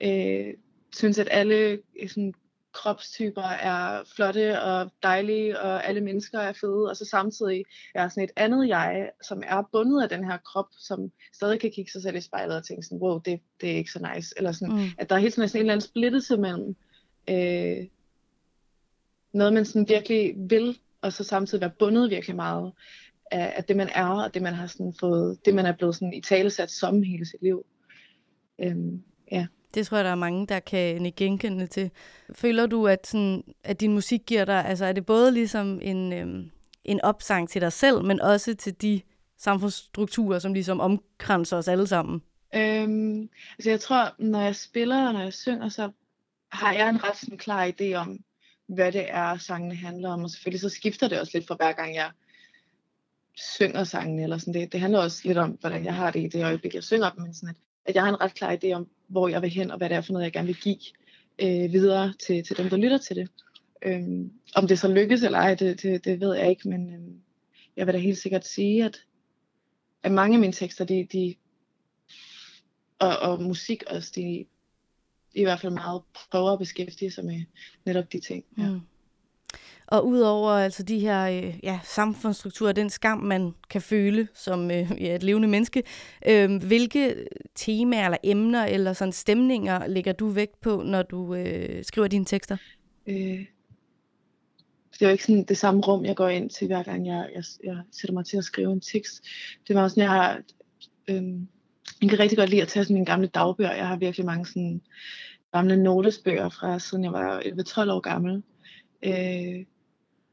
øh, 0.02 0.54
synes, 0.96 1.20
at 1.20 1.28
alle 1.32 1.80
øh, 2.02 2.10
sådan, 2.10 2.34
kropstyper 2.76 3.42
er 3.42 4.04
flotte 4.16 4.62
og 4.62 4.92
dejlige, 5.04 5.60
og 5.60 5.86
alle 5.88 6.02
mennesker 6.02 6.40
er 6.40 6.54
fede, 6.54 6.90
og 6.90 6.98
så 6.98 7.06
samtidig 7.06 7.66
er 7.96 8.10
sådan 8.10 8.24
et 8.24 8.32
andet 8.36 8.68
jeg, 8.68 9.10
som 9.22 9.44
er 9.46 9.70
bundet 9.72 10.04
af 10.04 10.10
den 10.10 10.24
her 10.26 10.38
krop, 10.38 10.68
som 10.72 11.12
stadig 11.34 11.60
kan 11.60 11.72
kigge 11.72 11.92
sig 11.92 12.02
selv 12.02 12.16
i 12.16 12.22
spejlet 12.22 12.58
og 12.58 12.66
tænke 12.66 12.84
sådan, 12.84 12.98
wow, 12.98 13.20
det, 13.20 13.40
det 13.62 13.72
er 13.72 13.76
ikke 13.76 13.92
så 13.92 14.10
nice. 14.14 14.34
Eller 14.38 14.52
sådan, 14.52 14.76
mm. 14.76 14.88
at 14.98 15.10
der 15.10 15.16
er 15.16 15.20
helt 15.20 15.34
sådan 15.34 15.50
en 15.50 15.60
eller 15.60 15.74
anden 15.74 15.88
splittelse 15.88 16.38
mellem 16.38 16.76
øh, 17.30 17.88
noget, 19.34 19.54
man 19.54 19.66
sådan 19.66 19.90
virkelig 19.90 20.34
vil, 20.38 20.80
og 21.02 21.14
så 21.14 21.24
samtidig 21.24 21.62
være 21.62 21.72
bundet 21.80 22.10
virkelig 22.10 22.36
meget 22.36 22.72
af, 23.32 23.54
af 23.58 23.64
det, 23.64 23.76
man 23.76 23.90
er, 23.96 24.08
og 24.08 24.34
det, 24.34 24.42
man 24.42 24.54
har 24.54 24.68
sådan 24.68 24.94
fået, 25.00 25.46
det, 25.46 25.56
man 25.56 25.66
er 25.66 25.72
blevet 25.72 25.96
sådan 25.96 26.14
i 26.14 26.22
talesat 26.22 26.72
som 26.72 27.04
hele 27.04 27.26
sit 27.26 27.42
liv. 27.42 27.66
Øhm, 28.60 29.04
ja. 29.32 29.48
Det 29.76 29.88
tror 29.88 29.98
jeg, 29.98 30.06
der 30.06 30.12
er 30.12 30.16
mange, 30.16 30.48
der 30.48 30.60
kan 30.60 31.14
genkende 31.18 31.68
til. 31.68 31.92
Føler 32.34 32.66
du, 32.66 32.88
at, 32.88 33.08
sådan, 33.08 33.44
at 33.64 33.80
din 33.80 33.94
musik 33.94 34.22
giver 34.26 34.46
dig, 34.46 34.66
altså 34.66 34.86
er 34.86 34.92
det 34.92 35.06
både 35.06 35.32
ligesom 35.32 35.80
en, 35.82 36.14
øhm, 36.14 36.52
en 36.84 37.02
opsang 37.02 37.50
til 37.50 37.62
dig 37.62 37.74
selv, 37.74 38.04
men 38.04 38.22
også 38.22 38.54
til 38.56 38.82
de 38.82 39.02
samfundsstrukturer, 39.38 40.40
som 40.40 40.54
ligesom 40.54 40.80
omkranser 40.80 41.58
os 41.58 41.68
alle 41.68 41.88
sammen? 41.88 42.22
Øhm, 42.56 43.30
altså 43.58 43.70
jeg 43.70 43.80
tror, 43.80 44.16
når 44.20 44.42
jeg 44.42 44.56
spiller 44.56 45.08
og 45.08 45.14
når 45.14 45.22
jeg 45.22 45.34
synger, 45.34 45.70
så 45.70 45.92
har 46.52 46.74
jeg 46.74 46.90
en 46.90 47.04
ret 47.04 47.18
sådan, 47.18 47.38
klar 47.38 47.68
idé 47.68 47.94
om, 47.94 48.20
hvad 48.68 48.92
det 48.92 49.06
er, 49.10 49.38
sangene 49.38 49.76
handler 49.76 50.10
om. 50.10 50.24
Og 50.24 50.30
selvfølgelig 50.30 50.62
så 50.62 50.70
skifter 50.70 51.08
det 51.08 51.20
også 51.20 51.32
lidt 51.36 51.48
for 51.48 51.56
hver 51.56 51.72
gang 51.72 51.96
jeg 51.96 52.12
synger 53.36 53.84
sangene. 53.84 54.24
Eller 54.24 54.38
sådan. 54.38 54.54
Det, 54.54 54.72
det 54.72 54.80
handler 54.80 55.00
også 55.00 55.22
lidt 55.26 55.38
om, 55.38 55.50
hvordan 55.52 55.86
jeg 55.86 55.96
har 55.96 56.12
det 56.12 56.24
i 56.24 56.28
det 56.28 56.46
øjeblik, 56.46 56.76
jeg 56.76 56.84
synger 56.84 57.10
dem. 57.10 57.24
Men 57.24 57.34
sådan 57.34 57.50
at, 57.50 57.56
at 57.86 57.96
jeg 57.96 58.04
har 58.04 58.10
en 58.10 58.22
ret 58.22 58.34
klar 58.34 58.56
idé 58.56 58.72
om, 58.72 58.88
hvor 59.08 59.28
jeg 59.28 59.42
vil 59.42 59.50
hen, 59.50 59.72
og 59.72 59.78
hvad 59.78 59.90
det 59.90 59.98
er 59.98 60.02
for 60.02 60.14
noget, 60.14 60.24
jeg 60.24 60.34
gerne 60.34 60.48
vil 60.48 60.56
give 60.56 60.80
øh, 61.40 61.74
videre 61.74 62.14
til, 62.26 62.44
til 62.44 62.58
dem, 62.58 62.70
der 62.70 62.78
lytter 62.78 62.98
til 62.98 63.16
det. 63.16 63.30
Øhm, 63.82 64.32
om 64.56 64.68
det 64.68 64.80
så 64.80 64.88
lykkes 64.88 65.24
eller 65.24 65.40
ej, 65.40 65.56
det, 65.56 65.82
det, 65.82 66.06
det 66.06 66.20
ved 66.20 66.36
jeg 66.36 66.50
ikke, 66.50 66.70
men 66.70 66.94
øhm, 66.94 67.20
jeg 67.78 67.86
vil 67.86 67.94
da 67.94 68.00
helt 68.00 68.18
sikkert 68.18 68.48
sige, 68.48 68.86
at, 68.86 68.98
at 70.04 70.12
mange 70.12 70.36
af 70.36 70.40
mine 70.40 70.54
tekster, 70.54 70.86
de, 70.86 71.08
de 71.14 71.36
og, 73.00 73.18
og 73.18 73.44
musik 73.44 73.84
også, 73.88 74.12
de 74.16 74.46
i 75.34 75.44
hvert 75.44 75.60
fald 75.60 75.74
meget 75.74 76.02
prøver 76.32 76.52
at 76.52 76.60
beskæftige 76.60 77.12
sig 77.12 77.26
med 77.26 77.42
netop 77.86 78.14
de 78.14 78.20
ting. 78.20 78.46
Ja. 78.58 78.70
Mm. 78.70 78.82
Og 79.88 80.08
udover 80.08 80.52
altså 80.52 80.84
de 80.84 81.00
her 81.00 81.26
øh, 81.26 81.60
ja, 81.64 81.80
samfundsstrukturer, 81.84 82.72
den 82.72 82.90
skam, 82.90 83.18
man 83.18 83.54
kan 83.70 83.82
føle 83.82 84.28
som 84.34 84.72
øh, 84.72 84.92
ja, 85.02 85.16
et 85.16 85.24
levende 85.24 85.48
menneske, 85.48 85.84
øh, 86.28 86.64
hvilke 86.64 87.28
temaer 87.56 88.06
eller 88.06 88.18
emner 88.24 88.66
eller 88.66 88.94
sådan 88.94 89.12
stemninger 89.12 89.88
lægger 89.88 90.14
du 90.14 90.28
vægt 90.28 90.62
på, 90.62 90.84
når 90.86 91.04
du 91.04 91.36
øh, 91.36 91.84
skriver 91.84 92.08
dine 92.08 92.26
tekster? 92.26 92.58
Øh, 93.08 93.46
det 94.94 95.02
er 95.02 95.06
jo 95.06 95.12
ikke 95.12 95.24
sådan 95.24 95.44
det 95.44 95.58
samme 95.58 95.82
rum, 95.82 96.06
jeg 96.06 96.16
går 96.16 96.28
ind 96.28 96.50
til, 96.50 96.68
hver 96.68 96.84
gang 96.84 97.08
jeg, 97.08 97.30
jeg, 97.36 97.44
jeg 97.64 97.78
sætter 97.92 98.14
mig 98.14 98.26
til 98.26 98.38
at 98.38 98.44
skrive 98.44 98.72
en 98.72 98.82
tekst. 98.82 99.24
Det 99.68 99.76
var 99.76 99.88
sådan, 99.88 100.04
jeg 100.04 100.10
har... 100.10 100.42
Øh, 101.08 101.24
jeg 102.02 102.10
kan 102.10 102.20
rigtig 102.20 102.38
godt 102.38 102.50
lide 102.50 102.62
at 102.62 102.68
tage 102.68 102.84
sådan 102.84 102.94
mine 102.94 103.06
gamle 103.06 103.28
dagbøger. 103.28 103.74
Jeg 103.74 103.88
har 103.88 103.98
virkelig 103.98 104.26
mange 104.26 104.46
sådan 104.46 104.82
gamle 105.54 105.84
notesbøger 105.84 106.50
fra 106.50 106.80
siden 106.80 107.04
jeg 107.04 107.12
var 107.12 107.40
11-12 107.40 107.92
år 107.92 108.00
gammel. 108.00 108.44
Øh, 109.06 109.66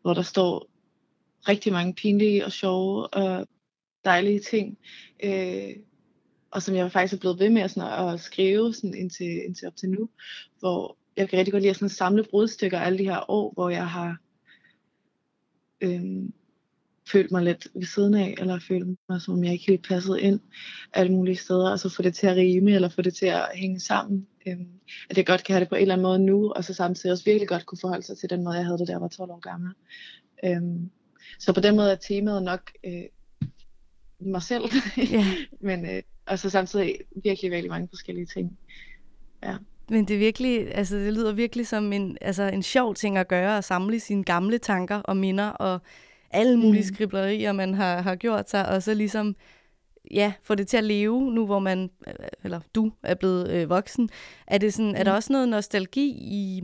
hvor 0.03 0.15
der 0.15 0.23
står 0.23 0.69
rigtig 1.49 1.73
mange 1.73 1.95
pinlige 1.95 2.45
og 2.45 2.53
sjove 2.53 3.07
og 3.07 3.47
dejlige 4.05 4.41
ting. 4.41 4.79
Øh, 5.25 5.77
og 6.51 6.63
som 6.63 6.75
jeg 6.75 6.93
faktisk 6.93 7.15
er 7.15 7.21
blevet 7.21 7.39
ved 7.39 7.51
med 7.51 7.69
sådan 7.69 8.15
at, 8.15 8.21
skrive 8.21 8.75
sådan 8.75 8.95
indtil, 8.95 9.45
indtil 9.45 9.67
op 9.67 9.77
til 9.77 9.91
nu, 9.91 10.09
hvor 10.59 10.97
jeg 11.17 11.29
kan 11.29 11.39
rigtig 11.39 11.53
godt 11.53 11.63
lide 11.63 11.71
at 11.71 11.77
sådan 11.77 11.89
samle 11.89 12.25
brudstykker 12.31 12.79
alle 12.79 12.99
de 12.99 13.05
her 13.05 13.31
år, 13.31 13.53
hvor 13.53 13.71
jeg 13.71 13.89
har 13.89 14.17
øhm, 15.81 16.33
følt 17.13 17.31
mig 17.31 17.43
lidt 17.43 17.69
ved 17.75 17.87
siden 17.87 18.15
af, 18.15 18.35
eller 18.39 18.61
følt 18.69 18.99
mig 19.09 19.21
som 19.21 19.35
om 19.35 19.45
jeg 19.45 19.53
ikke 19.53 19.67
helt 19.67 19.89
passede 19.89 20.21
ind 20.21 20.41
alle 20.93 21.13
mulige 21.13 21.37
steder, 21.37 21.71
og 21.71 21.79
så 21.79 21.89
få 21.89 22.03
det 22.03 22.15
til 22.15 22.27
at 22.27 22.37
rime, 22.37 22.73
eller 22.73 22.89
få 22.89 23.03
det 23.03 23.15
til 23.15 23.27
at 23.27 23.49
hænge 23.55 23.81
sammen. 23.81 24.27
Øhm, 24.47 24.69
at 25.11 25.17
jeg 25.17 25.27
godt 25.27 25.45
kan 25.45 25.53
have 25.53 25.61
det 25.61 25.69
på 25.69 25.75
en 25.75 25.83
eller 25.83 25.95
anden 25.95 26.03
måde 26.03 26.19
nu, 26.19 26.53
og 26.53 26.65
så 26.65 26.75
samtidig 26.75 27.13
også 27.13 27.25
virkelig 27.25 27.49
godt 27.49 27.67
kunne 27.67 27.79
forholde 27.81 28.03
sig 28.03 28.19
til 28.19 28.31
den 28.31 28.45
måde, 28.45 28.57
jeg 28.57 28.65
havde 28.65 28.79
det, 28.79 28.89
jeg 28.89 29.01
var 29.01 29.09
12 29.09 29.31
år 29.31 29.41
gammel. 29.41 29.71
Øhm, 30.45 30.91
så 31.39 31.53
på 31.53 31.61
den 31.61 31.77
måde 31.77 31.93
er 31.93 31.97
temaet 31.97 32.43
nok 32.43 32.71
øh, 32.85 33.03
mig 34.21 34.43
selv, 34.43 34.65
Ja. 34.97 35.27
men 35.69 35.87
øh, 35.87 36.03
og 36.27 36.39
så 36.39 36.51
samtidig 36.51 36.97
virkelig, 37.25 37.51
virkelig 37.51 37.71
mange 37.71 37.89
forskellige 37.89 38.27
ting. 38.27 38.59
Ja. 39.43 39.57
Men 39.89 40.05
det 40.05 40.15
er 40.15 40.19
virkelig, 40.19 40.75
altså 40.75 40.97
det 40.97 41.13
lyder 41.13 41.33
virkelig 41.33 41.67
som 41.67 41.93
en, 41.93 42.19
altså 42.21 42.43
en 42.43 42.63
sjov 42.63 42.95
ting 42.95 43.19
at 43.19 43.29
gøre, 43.29 43.59
at 43.59 43.65
samle 43.65 44.01
sine 44.01 44.25
gamle 44.25 44.59
tanker 44.59 44.97
og 44.97 45.17
minder 45.17 45.49
og 45.49 45.81
alle 46.31 46.57
mulige. 46.57 46.83
Mm. 46.83 46.95
skriblerier, 46.95 47.53
man 47.53 47.75
har, 47.75 48.03
har 48.03 48.17
gjort 48.17 48.51
sig, 48.51 48.69
og 48.69 48.83
så 48.83 48.95
ligesom, 48.95 49.37
ja, 50.13 50.33
få 50.43 50.55
det 50.55 50.69
til 50.69 50.77
at 50.77 50.85
leve, 50.85 51.33
nu 51.33 51.47
hvor 51.47 51.59
man, 51.59 51.91
øh, 52.07 52.15
eller 52.45 52.61
du 52.75 52.93
er 53.03 53.15
blevet 53.15 53.51
øh, 53.51 53.71
voksen. 53.71 54.11
Er, 54.47 54.59
det 54.59 54.75
sådan, 54.75 54.91
mm. 54.91 54.97
er 54.97 55.05
der 55.05 55.13
Mm. 55.13 55.17
også 55.17 55.33
noget 55.33 55.49
nostalgi 55.49 56.09
i, 56.11 56.63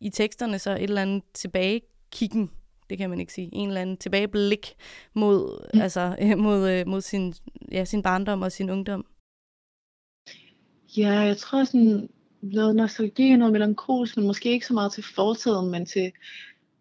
i, 0.00 0.10
teksterne, 0.10 0.58
så 0.58 0.70
et 0.70 0.82
eller 0.82 1.02
andet 1.02 1.22
tilbagekiggen, 1.34 2.50
det 2.90 2.98
kan 2.98 3.10
man 3.10 3.20
ikke 3.20 3.32
sige, 3.32 3.48
en 3.52 3.68
eller 3.68 3.80
anden 3.80 3.96
tilbageblik 3.96 4.74
mod, 5.14 5.68
mm. 5.74 5.80
Altså, 5.80 6.16
øh, 6.22 6.38
mod, 6.38 6.70
øh, 6.70 6.86
mod 6.86 7.00
sin, 7.00 7.34
ja, 7.72 7.84
sin 7.84 8.02
barndom 8.02 8.42
og 8.42 8.52
sin 8.52 8.70
ungdom? 8.70 9.06
Ja, 10.96 11.10
jeg 11.10 11.36
tror 11.36 11.64
sådan 11.64 12.08
noget 12.42 12.76
nostalgi, 12.76 13.36
noget 13.36 13.52
melankolsk, 13.52 14.16
men 14.16 14.26
måske 14.26 14.50
ikke 14.50 14.66
så 14.66 14.74
meget 14.74 14.92
til 14.92 15.04
fortiden, 15.14 15.70
men 15.70 15.86
til, 15.86 16.12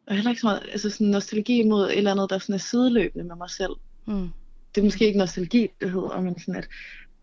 og 0.08 0.16
heller 0.16 0.30
ikke 0.32 0.42
så 0.42 0.48
meget, 0.48 0.64
altså 0.72 0.90
sådan 0.90 1.08
nostalgi 1.08 1.64
mod 1.64 1.84
et 1.86 1.98
eller 1.98 2.12
andet, 2.12 2.30
der 2.30 2.38
sådan 2.38 2.56
er 2.56 2.60
sideløbende 2.60 3.26
med 3.26 3.36
mig 3.36 3.50
selv. 3.50 3.72
Mm. 4.06 4.30
Det 4.76 4.82
er 4.82 4.86
måske 4.86 5.06
ikke 5.06 5.20
nostalgi, 5.20 5.68
det 5.82 5.92
hedder, 5.92 6.22
men 6.22 6.40
sådan 6.40 6.56
at, 6.56 6.68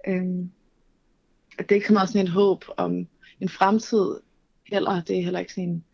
øhm, 0.09 0.51
at 1.59 1.69
det 1.69 1.73
er 1.73 1.77
ikke 1.77 1.87
så 1.87 1.93
meget 1.93 2.09
sådan 2.09 2.27
et 2.27 2.33
håb 2.33 2.65
om 2.77 3.09
en 3.41 3.49
fremtid 3.49 4.21
heller. 4.67 5.03
Det 5.03 5.19
er 5.19 5.23
heller 5.23 5.41
ikke 5.41 5.53
sådan 5.53 5.69
en, 5.69 5.85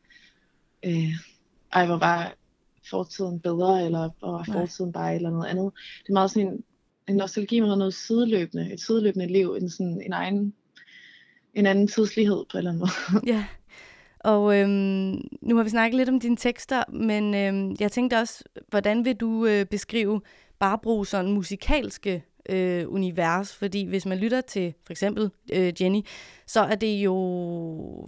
øh, 0.84 1.14
ej, 1.72 1.86
hvor 1.86 1.98
var 1.98 2.34
fortiden 2.90 3.40
bedre, 3.40 3.84
eller 3.84 4.10
hvor 4.18 4.30
var 4.30 4.44
Nej. 4.48 4.56
fortiden 4.58 4.92
bare 4.92 5.12
et 5.12 5.16
eller 5.16 5.30
noget 5.30 5.46
andet. 5.46 5.72
Det 6.02 6.08
er 6.08 6.12
meget 6.12 6.30
sådan 6.30 6.48
en, 6.48 6.64
en 7.08 7.16
nostalgi 7.16 7.60
med 7.60 7.76
noget 7.76 7.94
sideløbende, 7.94 8.72
et 8.72 8.80
sideløbende 8.80 9.26
liv, 9.26 9.56
en, 9.60 9.70
sådan, 9.70 10.02
en 10.06 10.12
egen 10.12 10.54
en 11.54 11.66
anden 11.66 11.88
tidslighed 11.88 12.44
på 12.50 12.58
en 12.58 12.58
eller 12.58 12.70
anden 12.70 12.80
måde. 12.80 13.22
Ja, 13.34 13.44
og 14.20 14.58
øhm, 14.58 15.20
nu 15.42 15.56
har 15.56 15.62
vi 15.62 15.70
snakket 15.70 15.96
lidt 15.96 16.08
om 16.08 16.20
dine 16.20 16.36
tekster, 16.36 16.82
men 16.92 17.34
øhm, 17.34 17.76
jeg 17.80 17.92
tænkte 17.92 18.14
også, 18.14 18.44
hvordan 18.68 19.04
vil 19.04 19.16
du 19.16 19.46
øh, 19.46 19.66
beskrive 19.66 20.20
Barbro 20.58 21.04
sådan 21.04 21.32
musikalske 21.32 22.24
øh, 22.48 22.92
univers? 22.92 23.56
Fordi 23.56 23.84
hvis 23.84 24.06
man 24.06 24.18
lytter 24.18 24.40
til 24.40 24.74
for 24.86 24.92
eksempel 24.92 25.30
øh, 25.52 25.82
Jenny, 25.82 26.00
så 26.46 26.60
er 26.60 26.74
det 26.74 26.94
jo, 26.94 27.14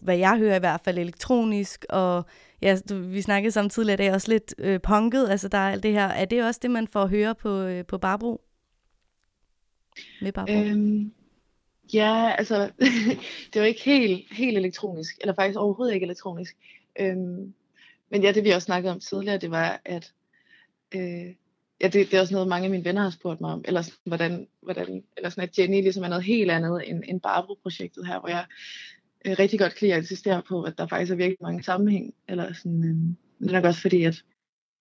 hvad 0.02 0.16
jeg 0.16 0.38
hører 0.38 0.56
i 0.56 0.58
hvert 0.58 0.80
fald, 0.84 0.98
elektronisk, 0.98 1.84
og 1.88 2.24
ja, 2.62 2.78
du, 2.88 2.98
vi 2.98 3.22
snakkede 3.22 3.52
sammen 3.52 3.70
tidligere, 3.70 3.96
det 3.96 4.06
er 4.06 4.14
også 4.14 4.30
lidt 4.30 4.54
øh, 4.58 4.80
punket, 4.80 5.28
altså 5.28 5.48
der 5.48 5.58
er 5.58 5.72
alt 5.72 5.82
det 5.82 5.92
her. 5.92 6.06
Er 6.06 6.24
det 6.24 6.44
også 6.44 6.60
det, 6.62 6.70
man 6.70 6.88
får 6.88 7.06
høre 7.06 7.34
på, 7.34 7.60
øh, 7.60 7.84
på 7.84 7.98
Barbro? 7.98 8.40
Med 10.22 10.32
Barbro? 10.32 10.52
Øhm, 10.52 11.12
ja, 11.94 12.34
altså, 12.38 12.70
det 13.52 13.62
er 13.62 13.64
ikke 13.64 13.82
helt, 13.84 14.32
helt 14.32 14.58
elektronisk, 14.58 15.18
eller 15.20 15.34
faktisk 15.34 15.58
overhovedet 15.58 15.94
ikke 15.94 16.04
elektronisk. 16.04 16.56
Øhm, 17.00 17.54
men 18.10 18.22
ja, 18.22 18.32
det 18.32 18.44
vi 18.44 18.50
også 18.50 18.66
snakkede 18.66 18.92
om 18.92 19.00
tidligere, 19.00 19.38
det 19.38 19.50
var, 19.50 19.80
at 19.84 20.12
øh, 20.94 21.34
ja, 21.80 21.86
det, 21.86 22.10
det 22.10 22.14
er 22.14 22.20
også 22.20 22.34
noget, 22.34 22.48
mange 22.48 22.64
af 22.64 22.70
mine 22.70 22.84
venner 22.84 23.02
har 23.02 23.10
spurgt 23.10 23.40
mig 23.40 23.52
om, 23.52 23.64
eller 23.64 23.82
sådan, 23.82 23.98
hvordan, 24.04 24.46
hvordan, 24.62 25.04
eller 25.16 25.30
sådan, 25.30 25.44
at 25.44 25.58
Jenny 25.58 25.82
ligesom 25.82 26.04
er 26.04 26.08
noget 26.08 26.24
helt 26.24 26.50
andet 26.50 26.90
end, 26.90 27.02
end 27.08 27.20
Barbro-projektet 27.20 28.06
her, 28.06 28.20
hvor 28.20 28.28
jeg 28.28 28.44
øh, 29.26 29.36
rigtig 29.38 29.58
godt 29.58 29.74
kan 29.74 29.86
lide 29.86 29.94
at 29.94 30.00
insistere 30.00 30.42
på, 30.48 30.62
at 30.62 30.78
der 30.78 30.86
faktisk 30.86 31.12
er 31.12 31.16
virkelig 31.16 31.38
mange 31.40 31.62
sammenhæng, 31.62 32.14
eller 32.28 32.52
sådan, 32.52 32.84
øh, 32.84 32.96
men 33.38 33.48
det 33.48 33.48
er 33.48 33.52
nok 33.52 33.64
også 33.64 33.80
fordi, 33.80 34.04
at 34.04 34.22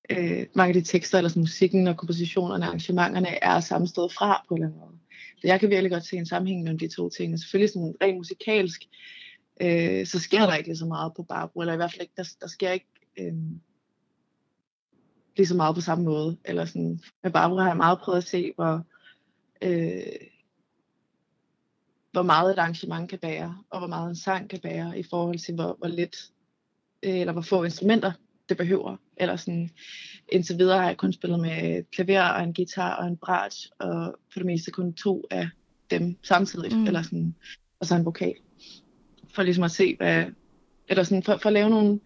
øh, 0.10 0.45
mange 0.53 0.67
af 0.67 0.73
de 0.73 0.81
tekster, 0.81 1.17
eller 1.17 1.29
sådan 1.29 1.41
musikken 1.41 1.88
og 1.88 1.97
kompositionerne 1.97 2.63
og 2.63 2.67
arrangementerne 2.67 3.43
er 3.43 3.60
samme 3.60 3.88
sted 3.88 4.10
fra 4.10 4.45
på 4.47 4.55
en 4.55 4.62
eller 4.62 4.67
anden 4.67 4.79
måde. 4.79 4.99
Så 5.38 5.47
jeg 5.47 5.60
kan 5.60 5.69
virkelig 5.69 5.91
godt 5.91 6.05
se 6.05 6.17
en 6.17 6.25
sammenhæng 6.25 6.63
mellem 6.63 6.79
de 6.79 6.88
to 6.88 7.10
ting. 7.10 7.34
Og 7.34 7.39
selvfølgelig 7.39 7.69
sådan 7.69 7.95
rent 8.01 8.17
musikalsk, 8.17 8.81
øh, 9.62 10.05
så 10.05 10.19
sker 10.19 10.45
der 10.45 10.55
ikke 10.55 10.75
så 10.75 10.86
meget 10.86 11.12
på 11.15 11.23
Barbro, 11.23 11.60
eller 11.60 11.73
i 11.73 11.75
hvert 11.75 11.91
fald 11.91 12.01
ikke, 12.01 12.13
der, 12.17 12.29
der 12.41 12.47
sker 12.47 12.71
ikke 12.71 12.88
øh, 13.19 13.34
lige 15.38 15.48
så 15.48 15.56
meget 15.56 15.76
på 15.76 15.82
samme 15.82 16.04
måde. 16.04 16.38
Eller 16.45 16.65
sådan, 16.65 17.00
med 17.24 17.32
Barbro 17.32 17.56
har 17.58 17.67
jeg 17.67 17.78
meget 17.78 18.00
prøvet 18.00 18.17
at 18.17 18.28
se, 18.28 18.52
hvor, 18.56 18.86
øh, 19.62 20.28
hvor 22.12 22.24
meget 22.24 22.54
et 22.54 22.60
arrangement 22.60 23.10
kan 23.10 23.19
bære, 23.19 23.58
og 23.69 23.80
hvor 23.80 23.88
meget 23.88 24.10
en 24.10 24.15
sang 24.15 24.50
kan 24.50 24.60
bære, 24.60 25.00
i 25.00 25.04
forhold 25.04 25.39
til 25.39 25.56
hvor, 25.56 25.76
hvor 25.80 25.88
lidt, 25.88 26.15
øh, 27.04 27.19
eller 27.19 27.34
hvor 27.34 27.41
få 27.41 27.63
instrumenter 27.63 28.12
det 28.50 28.58
behøver. 28.58 28.98
Eller 29.17 29.36
sådan, 29.36 29.69
indtil 30.30 30.58
videre 30.58 30.80
har 30.80 30.88
jeg 30.88 30.98
kun 30.98 31.13
spillet 31.13 31.39
med 31.39 31.78
et 31.78 31.91
klaver 31.91 32.30
og 32.30 32.43
en 32.43 32.54
guitar 32.54 32.95
og 32.95 33.08
en 33.08 33.17
bratsch, 33.17 33.69
og 33.80 34.15
for 34.34 34.39
det 34.39 34.45
meste 34.45 34.71
kun 34.71 34.93
to 34.93 35.24
af 35.32 35.50
dem 35.91 36.17
samtidig, 36.24 36.78
mm. 36.78 36.88
eller 36.88 37.02
sådan, 37.02 37.36
og 37.80 37.86
så 37.86 37.95
en 37.95 38.06
vokal. 38.06 38.34
For 39.34 39.43
ligesom 39.43 39.63
at 39.63 39.71
se, 39.71 39.95
hvad, 39.95 40.26
eller 40.88 41.04
sådan, 41.04 41.24
for, 41.24 41.38
for 41.38 41.50
at 41.50 41.54
lave 41.54 41.69
nogle, 41.69 42.00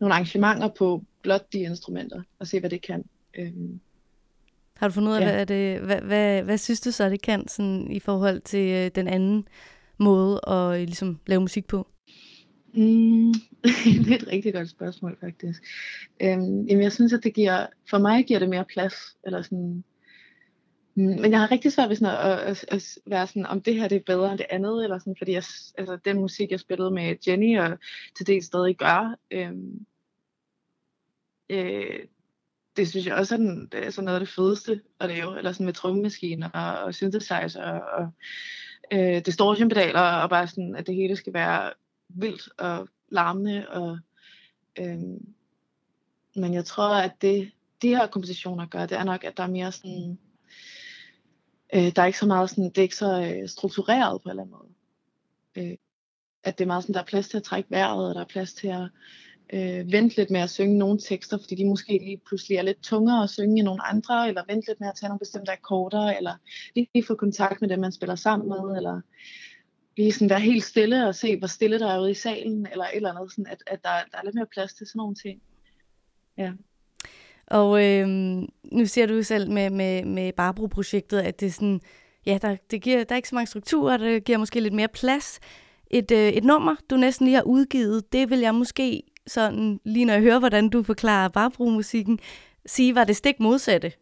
nogle 0.00 0.14
arrangementer 0.14 0.68
på 0.78 1.02
blot 1.22 1.52
de 1.52 1.58
instrumenter, 1.58 2.22
og 2.38 2.46
se, 2.46 2.60
hvad 2.60 2.70
det 2.70 2.82
kan. 2.82 3.04
Øhm, 3.38 3.80
Har 4.76 4.88
du 4.88 4.94
fundet 4.94 5.10
ud 5.10 5.16
af, 5.16 5.20
Ja. 5.20 5.32
hvad, 5.32 5.46
det, 5.46 5.80
hvad, 5.80 6.00
hvad, 6.00 6.42
hvad 6.42 6.58
synes 6.58 6.80
du 6.80 6.90
så, 6.90 7.08
det 7.10 7.22
kan 7.22 7.48
sådan, 7.48 7.90
i 7.92 8.00
forhold 8.00 8.40
til 8.40 8.70
øh, 8.70 8.90
den 8.94 9.08
anden 9.08 9.48
måde 9.98 10.40
at 10.48 10.80
øh, 10.80 10.86
ligesom, 10.86 11.20
lave 11.26 11.40
musik 11.40 11.66
på? 11.66 11.86
Mm, 12.74 13.32
det 14.04 14.10
er 14.12 14.16
et 14.16 14.28
rigtig 14.32 14.54
godt 14.54 14.70
spørgsmål, 14.70 15.16
faktisk. 15.20 15.62
Øhm, 16.22 16.62
jamen, 16.66 16.82
jeg 16.82 16.92
synes, 16.92 17.12
at 17.12 17.20
det 17.24 17.34
giver, 17.34 17.66
for 17.90 17.98
mig 17.98 18.26
giver 18.26 18.38
det 18.38 18.48
mere 18.48 18.64
plads, 18.64 18.94
eller 19.24 19.42
sådan, 19.42 19.84
Mm, 20.96 21.20
men 21.20 21.30
jeg 21.30 21.40
har 21.40 21.50
rigtig 21.50 21.72
svært 21.72 21.88
ved 21.88 21.96
sådan 21.96 22.14
at, 22.14 22.38
at, 22.38 22.64
at, 22.68 22.98
være 23.06 23.26
sådan, 23.26 23.46
om 23.46 23.62
det 23.62 23.74
her 23.74 23.88
det 23.88 23.96
er 23.96 24.00
bedre 24.06 24.30
end 24.30 24.38
det 24.38 24.46
andet, 24.50 24.84
eller 24.84 24.98
sådan, 24.98 25.16
fordi 25.18 25.32
jeg, 25.32 25.42
altså, 25.78 25.98
den 26.04 26.16
musik, 26.20 26.50
jeg 26.50 26.60
spillede 26.60 26.90
med 26.90 27.16
Jenny, 27.26 27.58
og 27.58 27.78
til 28.16 28.26
dels 28.26 28.46
stadig 28.46 28.76
gør, 28.76 29.18
øhm, 29.30 29.86
øh, 31.50 31.98
det 32.76 32.88
synes 32.88 33.06
jeg 33.06 33.14
også 33.14 33.34
er, 33.34 33.38
den, 33.38 33.68
det 33.72 33.86
er 33.86 33.90
sådan 33.90 34.04
noget 34.04 34.20
af 34.20 34.26
det 34.26 34.34
fedeste 34.34 34.80
at 35.00 35.08
lave, 35.08 35.38
eller 35.38 35.52
sådan 35.52 35.66
med 35.66 35.74
trommemaskiner 35.74 36.50
og, 36.50 36.84
og 36.84 36.94
synthesizer 36.94 37.80
og 37.80 38.10
øh, 38.92 39.26
distortionpedaler, 39.26 40.00
og 40.00 40.30
bare 40.30 40.46
sådan, 40.46 40.76
at 40.76 40.86
det 40.86 40.94
hele 40.94 41.16
skal 41.16 41.32
være 41.32 41.72
vildt 42.08 42.48
og 42.58 42.88
larmende. 43.08 43.68
Og, 43.68 43.98
øhm, 44.78 45.34
men 46.36 46.54
jeg 46.54 46.64
tror, 46.64 46.94
at 46.94 47.12
det, 47.22 47.50
de 47.82 47.88
her 47.88 48.06
kompositioner 48.06 48.66
gør, 48.66 48.86
det 48.86 48.98
er 48.98 49.04
nok, 49.04 49.24
at 49.24 49.36
der 49.36 49.42
er 49.42 49.50
mere 49.50 49.72
sådan, 49.72 50.18
øh, 51.76 51.92
der 51.96 52.02
er 52.02 52.06
ikke 52.06 52.18
så 52.18 52.26
meget 52.26 52.50
sådan, 52.50 52.64
det 52.64 52.78
er 52.78 52.82
ikke 52.82 52.96
så 52.96 53.22
øh, 53.22 53.48
struktureret 53.48 54.22
på 54.22 54.28
en 54.28 54.30
eller 54.30 54.42
anden 54.42 54.56
måde. 54.58 54.72
Øh, 55.56 55.76
at 56.44 56.58
det 56.58 56.64
er 56.64 56.68
meget 56.68 56.82
sådan, 56.82 56.94
der 56.94 57.00
er 57.00 57.04
plads 57.04 57.28
til 57.28 57.36
at 57.36 57.42
trække 57.42 57.70
vejret, 57.70 58.08
og 58.08 58.14
der 58.14 58.20
er 58.20 58.24
plads 58.24 58.54
til 58.54 58.68
at 58.68 58.88
øh, 59.52 59.92
vente 59.92 60.16
lidt 60.16 60.30
med 60.30 60.40
at 60.40 60.50
synge 60.50 60.78
nogle 60.78 60.98
tekster, 60.98 61.38
fordi 61.38 61.54
de 61.54 61.68
måske 61.68 61.92
lige 61.92 62.20
pludselig 62.26 62.56
er 62.56 62.62
lidt 62.62 62.82
tungere 62.82 63.22
at 63.22 63.30
synge 63.30 63.58
end 63.58 63.64
nogle 63.64 63.86
andre, 63.86 64.28
eller 64.28 64.42
vente 64.48 64.66
lidt 64.68 64.80
med 64.80 64.88
at 64.88 64.94
tage 64.94 65.08
nogle 65.08 65.18
bestemte 65.18 65.52
akkorder, 65.52 66.16
eller 66.16 66.34
lige 66.74 67.06
få 67.06 67.14
kontakt 67.14 67.60
med 67.60 67.68
dem, 67.68 67.78
man 67.78 67.92
spiller 67.92 68.14
sammen 68.14 68.48
med, 68.48 68.76
eller 68.76 69.00
lige 69.96 70.12
sådan 70.12 70.30
være 70.30 70.40
helt 70.40 70.64
stille 70.64 71.08
og 71.08 71.14
se, 71.14 71.38
hvor 71.38 71.46
stille 71.46 71.78
der 71.78 71.90
er 71.92 72.00
ude 72.00 72.10
i 72.10 72.14
salen, 72.14 72.66
eller 72.72 72.84
et 72.84 72.96
eller 72.96 73.10
andet, 73.10 73.32
sådan 73.32 73.46
at, 73.46 73.62
at 73.66 73.84
der, 73.84 73.90
der 74.12 74.18
er 74.18 74.24
lidt 74.24 74.34
mere 74.34 74.46
plads 74.52 74.74
til 74.74 74.86
sådan 74.86 74.98
nogle 74.98 75.14
ting. 75.14 75.42
Ja. 76.38 76.52
Og 77.46 77.84
øh, 77.84 78.08
nu 78.72 78.86
siger 78.86 79.06
du 79.06 79.22
selv 79.22 79.50
med, 79.50 79.70
med, 79.70 80.04
med 80.04 80.32
Barbro-projektet, 80.32 81.18
at 81.18 81.40
det 81.40 81.46
er 81.46 81.50
sådan, 81.50 81.80
ja, 82.26 82.38
der, 82.42 82.56
det 82.70 82.82
giver, 82.82 83.04
der 83.04 83.14
er 83.14 83.16
ikke 83.16 83.28
så 83.28 83.34
mange 83.34 83.46
strukturer, 83.46 83.96
det 83.96 84.24
giver 84.24 84.38
måske 84.38 84.60
lidt 84.60 84.74
mere 84.74 84.88
plads. 84.88 85.40
Et, 85.90 86.10
øh, 86.10 86.28
et 86.28 86.44
nummer, 86.44 86.76
du 86.90 86.96
næsten 86.96 87.26
lige 87.26 87.34
har 87.34 87.42
udgivet, 87.42 88.12
det 88.12 88.30
vil 88.30 88.38
jeg 88.38 88.54
måske 88.54 89.02
sådan, 89.26 89.80
lige 89.84 90.04
når 90.04 90.14
jeg 90.14 90.22
hører, 90.22 90.38
hvordan 90.38 90.68
du 90.68 90.82
forklarer 90.82 91.28
Barbro-musikken, 91.28 92.18
sige 92.66 92.94
var 92.94 93.04
det 93.04 93.16
stik 93.16 93.40
modsatte. 93.40 93.92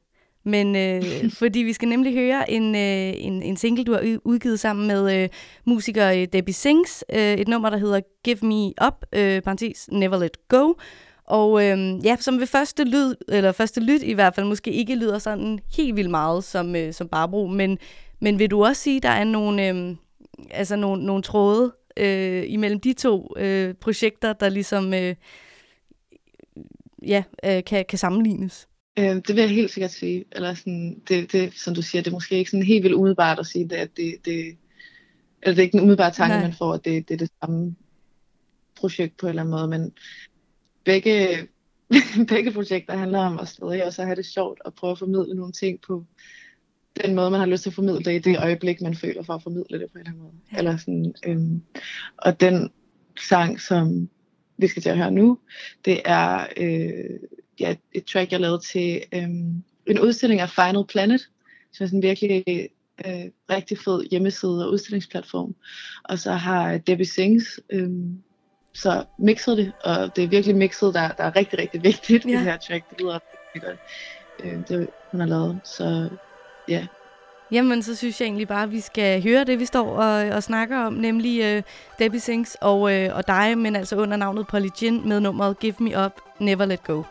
Men 0.45 0.77
øh, 0.77 1.03
fordi 1.41 1.59
vi 1.59 1.73
skal 1.73 1.89
nemlig 1.89 2.15
høre 2.15 2.51
en, 2.51 2.75
øh, 2.75 3.25
en, 3.27 3.43
en 3.43 3.57
single, 3.57 3.85
du 3.85 3.93
har 3.93 4.19
udgivet 4.25 4.61
sammen 4.61 4.87
med 4.87 5.23
øh, 5.23 5.29
musiker 5.65 6.11
øh, 6.11 6.27
Debbie 6.33 6.55
Sings, 6.55 7.05
øh, 7.15 7.35
et 7.35 7.49
nummer, 7.49 7.71
der 7.71 7.77
hedder 7.77 8.01
Give 8.25 8.39
Me 8.43 8.87
Up, 8.87 9.07
øh, 9.13 9.43
parentes 9.43 9.89
Never 9.93 10.19
Let 10.19 10.49
Go. 10.49 10.73
Og 11.25 11.65
øhm, 11.65 11.99
ja, 11.99 12.17
som 12.21 12.41
ved 12.41 12.47
første 12.47 12.85
lyd, 12.85 13.15
eller 13.29 13.53
første 13.53 13.81
lyt 13.81 14.03
i 14.03 14.13
hvert 14.13 14.35
fald, 14.35 14.47
måske 14.47 14.73
ikke 14.73 14.95
lyder 14.95 15.19
sådan 15.19 15.59
helt 15.77 15.97
vildt 15.97 16.11
meget 16.11 16.45
som, 16.45 16.77
øh, 16.77 16.93
som 16.93 17.09
Barbro, 17.09 17.47
men, 17.47 17.79
men 18.21 18.39
vil 18.39 18.51
du 18.51 18.65
også 18.65 18.83
sige, 18.83 19.01
der 19.01 19.09
er 19.09 19.25
nogle, 19.25 19.69
øh, 19.69 19.97
altså 20.51 20.77
nogle, 20.77 21.05
nogle 21.05 21.23
tråde 21.23 21.73
øh, 21.97 22.45
imellem 22.47 22.81
de 22.81 22.93
to 22.93 23.35
øh, 23.37 23.75
projekter, 23.75 24.33
der 24.33 24.49
ligesom 24.49 24.95
øh, 24.95 25.15
ja, 27.07 27.23
øh, 27.45 27.65
kan, 27.65 27.85
kan 27.89 27.99
sammenlignes? 27.99 28.69
Øh, 28.99 29.05
det 29.05 29.29
vil 29.29 29.37
jeg 29.37 29.51
helt 29.51 29.71
sikkert 29.71 29.91
sige. 29.91 30.25
Eller 30.33 30.55
sådan, 30.55 31.03
det, 31.09 31.33
det, 31.33 31.53
som 31.59 31.75
du 31.75 31.83
siger, 31.83 32.03
det 32.03 32.11
er 32.11 32.15
måske 32.15 32.39
ikke 32.39 32.51
sådan 32.51 32.67
helt 32.67 32.83
vildt 32.83 32.97
umiddelbart 32.97 33.39
at 33.39 33.47
sige, 33.47 33.69
det, 33.69 33.77
at 33.77 33.91
det, 33.97 34.15
det, 34.25 34.57
eller 35.43 35.55
det 35.55 35.59
er 35.59 35.63
ikke 35.63 35.77
en 35.77 35.83
umiddelbar 35.83 36.11
tanke, 36.11 36.35
Nej. 36.35 36.43
man 36.43 36.55
får, 36.59 36.75
at 36.75 36.85
det, 36.85 37.09
det 37.09 37.15
er 37.15 37.19
det 37.19 37.31
samme 37.41 37.77
projekt 38.77 39.17
på 39.17 39.27
en 39.27 39.31
eller 39.31 39.43
anden 39.43 39.51
måde, 39.51 39.69
men 39.69 39.93
begge, 40.85 41.49
begge 42.29 42.53
projekter 42.53 42.97
handler 42.97 43.19
om 43.19 43.39
at 43.39 43.49
stadig 43.49 43.87
også 43.87 44.03
at 44.03 44.07
have 44.09 44.17
det 44.17 44.27
sjovt 44.27 44.61
og 44.65 44.75
prøve 44.75 44.91
at 44.91 44.99
formidle 44.99 45.35
nogle 45.35 45.53
ting 45.53 45.81
på 45.81 46.05
den 47.03 47.15
måde, 47.15 47.31
man 47.31 47.41
har 47.41 47.47
lyst 47.47 47.63
til 47.63 47.71
at 47.71 47.75
formidle 47.75 48.05
det 48.05 48.15
i 48.15 48.31
det 48.31 48.39
øjeblik, 48.39 48.81
man 48.81 48.95
føler 48.95 49.23
for 49.23 49.35
at 49.35 49.43
formidle 49.43 49.79
det 49.79 49.93
på 49.93 49.99
en 49.99 50.01
eller 50.01 50.11
anden 50.11 50.23
måde. 50.23 50.35
Ja. 50.53 50.59
Eller 50.59 50.77
sådan, 50.77 51.15
øhm, 51.27 51.63
og 52.17 52.41
den 52.41 52.71
sang, 53.29 53.61
som 53.61 54.09
vi 54.57 54.67
skal 54.67 54.83
til 54.83 54.91
at 54.91 54.97
høre 54.97 55.11
nu, 55.11 55.39
det 55.85 56.01
er 56.05 56.47
øh, 56.57 57.19
ja, 57.61 57.75
et 57.93 58.05
track, 58.05 58.33
jeg 58.33 58.41
lavede 58.41 58.63
til 58.73 59.03
øhm, 59.15 59.63
en 59.87 60.01
udstilling 60.01 60.41
af 60.41 60.51
Final 60.51 60.87
Planet, 60.89 61.21
som 61.73 61.85
er 61.85 61.89
sådan 61.89 61.99
en 61.99 62.03
virkelig 62.03 62.45
øh, 63.07 63.31
rigtig 63.51 63.79
fed 63.79 64.05
hjemmeside 64.11 64.67
og 64.67 64.73
udstillingsplatform. 64.73 65.55
Og 66.05 66.19
så 66.19 66.33
har 66.33 66.79
Debbie 66.79 67.07
Sings 67.07 67.61
øhm, 67.71 68.23
så 68.75 69.05
mixet 69.19 69.57
det, 69.57 69.73
og 69.85 70.17
det 70.17 70.25
er 70.25 70.29
virkelig 70.29 70.57
mixet, 70.57 70.95
der, 70.95 71.09
der 71.09 71.25
er 71.25 71.37
rigtig, 71.37 71.59
rigtig 71.59 71.83
vigtigt 71.83 72.25
i 72.25 72.29
Ja. 72.31 72.37
det 72.37 72.45
her 72.45 72.57
track. 72.57 72.91
Det 72.91 73.01
lyder 73.01 73.19
rigtig 73.55 73.63
godt. 73.63 73.79
Øh, 74.45 74.59
det 74.69 74.89
hun 75.11 75.21
har 75.21 75.27
lavet. 75.29 75.61
Så 75.65 76.09
ja, 76.69 76.87
Jamen, 77.53 77.83
så 77.83 77.95
synes 77.97 78.21
jeg 78.21 78.27
egentlig 78.27 78.49
bare, 78.49 78.63
at 78.63 78.71
vi 78.73 78.81
skal 78.81 79.23
høre 79.23 79.45
det, 79.45 79.59
vi 79.61 79.65
står 79.65 79.89
og, 79.91 80.29
og 80.29 80.43
snakker 80.43 80.79
om, 80.79 80.93
nemlig 80.93 81.43
øh, 81.45 81.63
Debbie 81.99 82.21
Sings 82.21 82.57
og, 82.61 82.95
øh, 82.95 83.17
og 83.17 83.27
dig, 83.27 83.59
men 83.59 83.77
altså 83.77 83.97
under 83.97 84.17
navnet 84.17 84.47
Polly 84.47 84.69
Gin 84.79 85.09
med 85.09 85.21
nummeret 85.21 85.59
Give 85.59 85.75
Me 85.79 86.05
Up, 86.05 86.13
Never 86.41 86.65
Let 86.65 86.85
Go. 86.85 87.03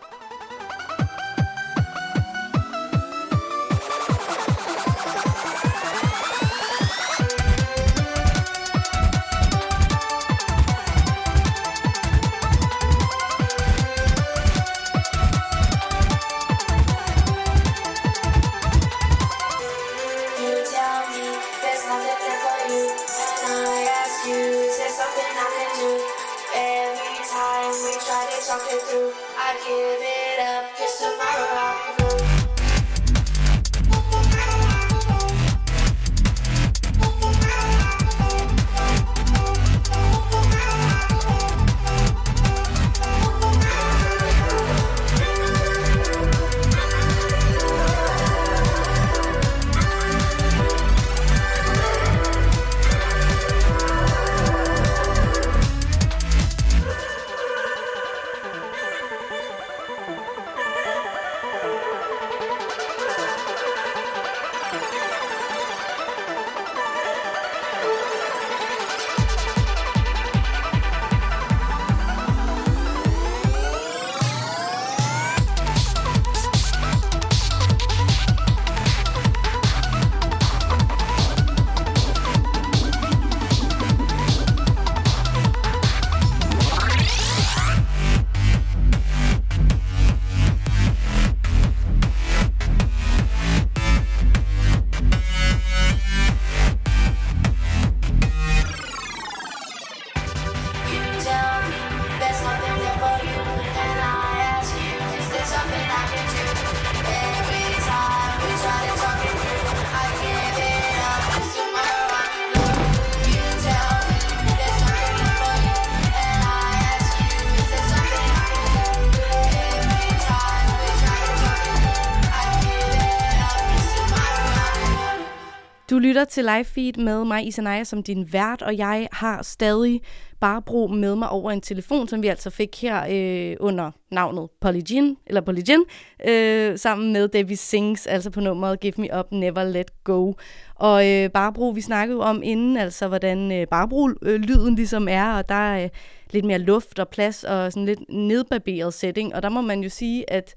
Du 125.94 126.00
lytter 126.00 126.26
til 126.26 126.44
live 126.44 126.64
feed 126.64 126.94
med 126.94 127.26
mig, 127.26 127.48
Isanaya, 127.48 127.84
som 127.84 128.04
din 128.04 128.34
vært, 128.34 128.62
og 128.62 128.78
jeg 128.78 129.08
har 129.12 129.44
stadig 129.44 130.02
Barbro 130.40 130.88
med 130.88 131.16
mig 131.16 131.30
over 131.30 131.52
en 131.52 131.62
telefon, 131.62 132.08
som 132.08 132.22
vi 132.22 132.28
altså 132.28 132.50
fik 132.50 132.82
her 132.82 133.06
øh, 133.10 133.58
under 133.60 133.92
navnet 134.12 134.50
Polygin, 134.62 135.18
eller 135.28 135.42
Polygin, 135.42 135.84
øh, 136.28 136.78
sammen 136.78 137.14
med 137.14 137.28
Debbie 137.28 137.58
Sings, 137.58 138.08
altså 138.08 138.30
på 138.30 138.40
nummeret 138.40 138.80
Give 138.80 138.94
Me 138.98 139.20
Up, 139.20 139.32
Never 139.32 139.64
Let 139.64 140.04
Go. 140.04 140.34
Og 140.76 141.10
øh, 141.10 141.30
Barbro, 141.30 141.70
vi 141.70 141.82
snakkede 141.82 142.18
jo 142.18 142.22
om 142.22 142.42
inden, 142.44 142.78
altså 142.78 143.08
hvordan 143.08 143.52
øh, 143.52 143.68
Barbro-lyden 143.68 144.76
ligesom 144.76 145.08
er, 145.08 145.34
og 145.34 145.50
der 145.50 145.56
er 145.56 145.84
øh, 145.84 145.90
lidt 146.32 146.46
mere 146.46 146.60
luft 146.60 147.00
og 147.00 147.10
plads 147.10 147.44
og 147.44 147.72
sådan 147.72 147.86
lidt 147.86 148.00
nedbarberet 148.10 148.94
setting, 148.94 149.36
og 149.36 149.44
der 149.44 149.50
må 149.50 149.62
man 149.62 149.84
jo 149.84 149.90
sige, 149.90 150.30
at 150.30 150.56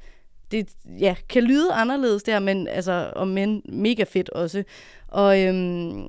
det 0.50 0.68
ja, 1.00 1.16
kan 1.28 1.42
lyde 1.42 1.72
anderledes 1.72 2.22
der, 2.22 2.38
men 2.38 2.68
altså, 2.68 3.12
og 3.16 3.28
men 3.28 3.62
mega 3.68 4.04
fedt 4.04 4.30
også. 4.30 4.64
Og 5.08 5.42
øhm, 5.42 6.04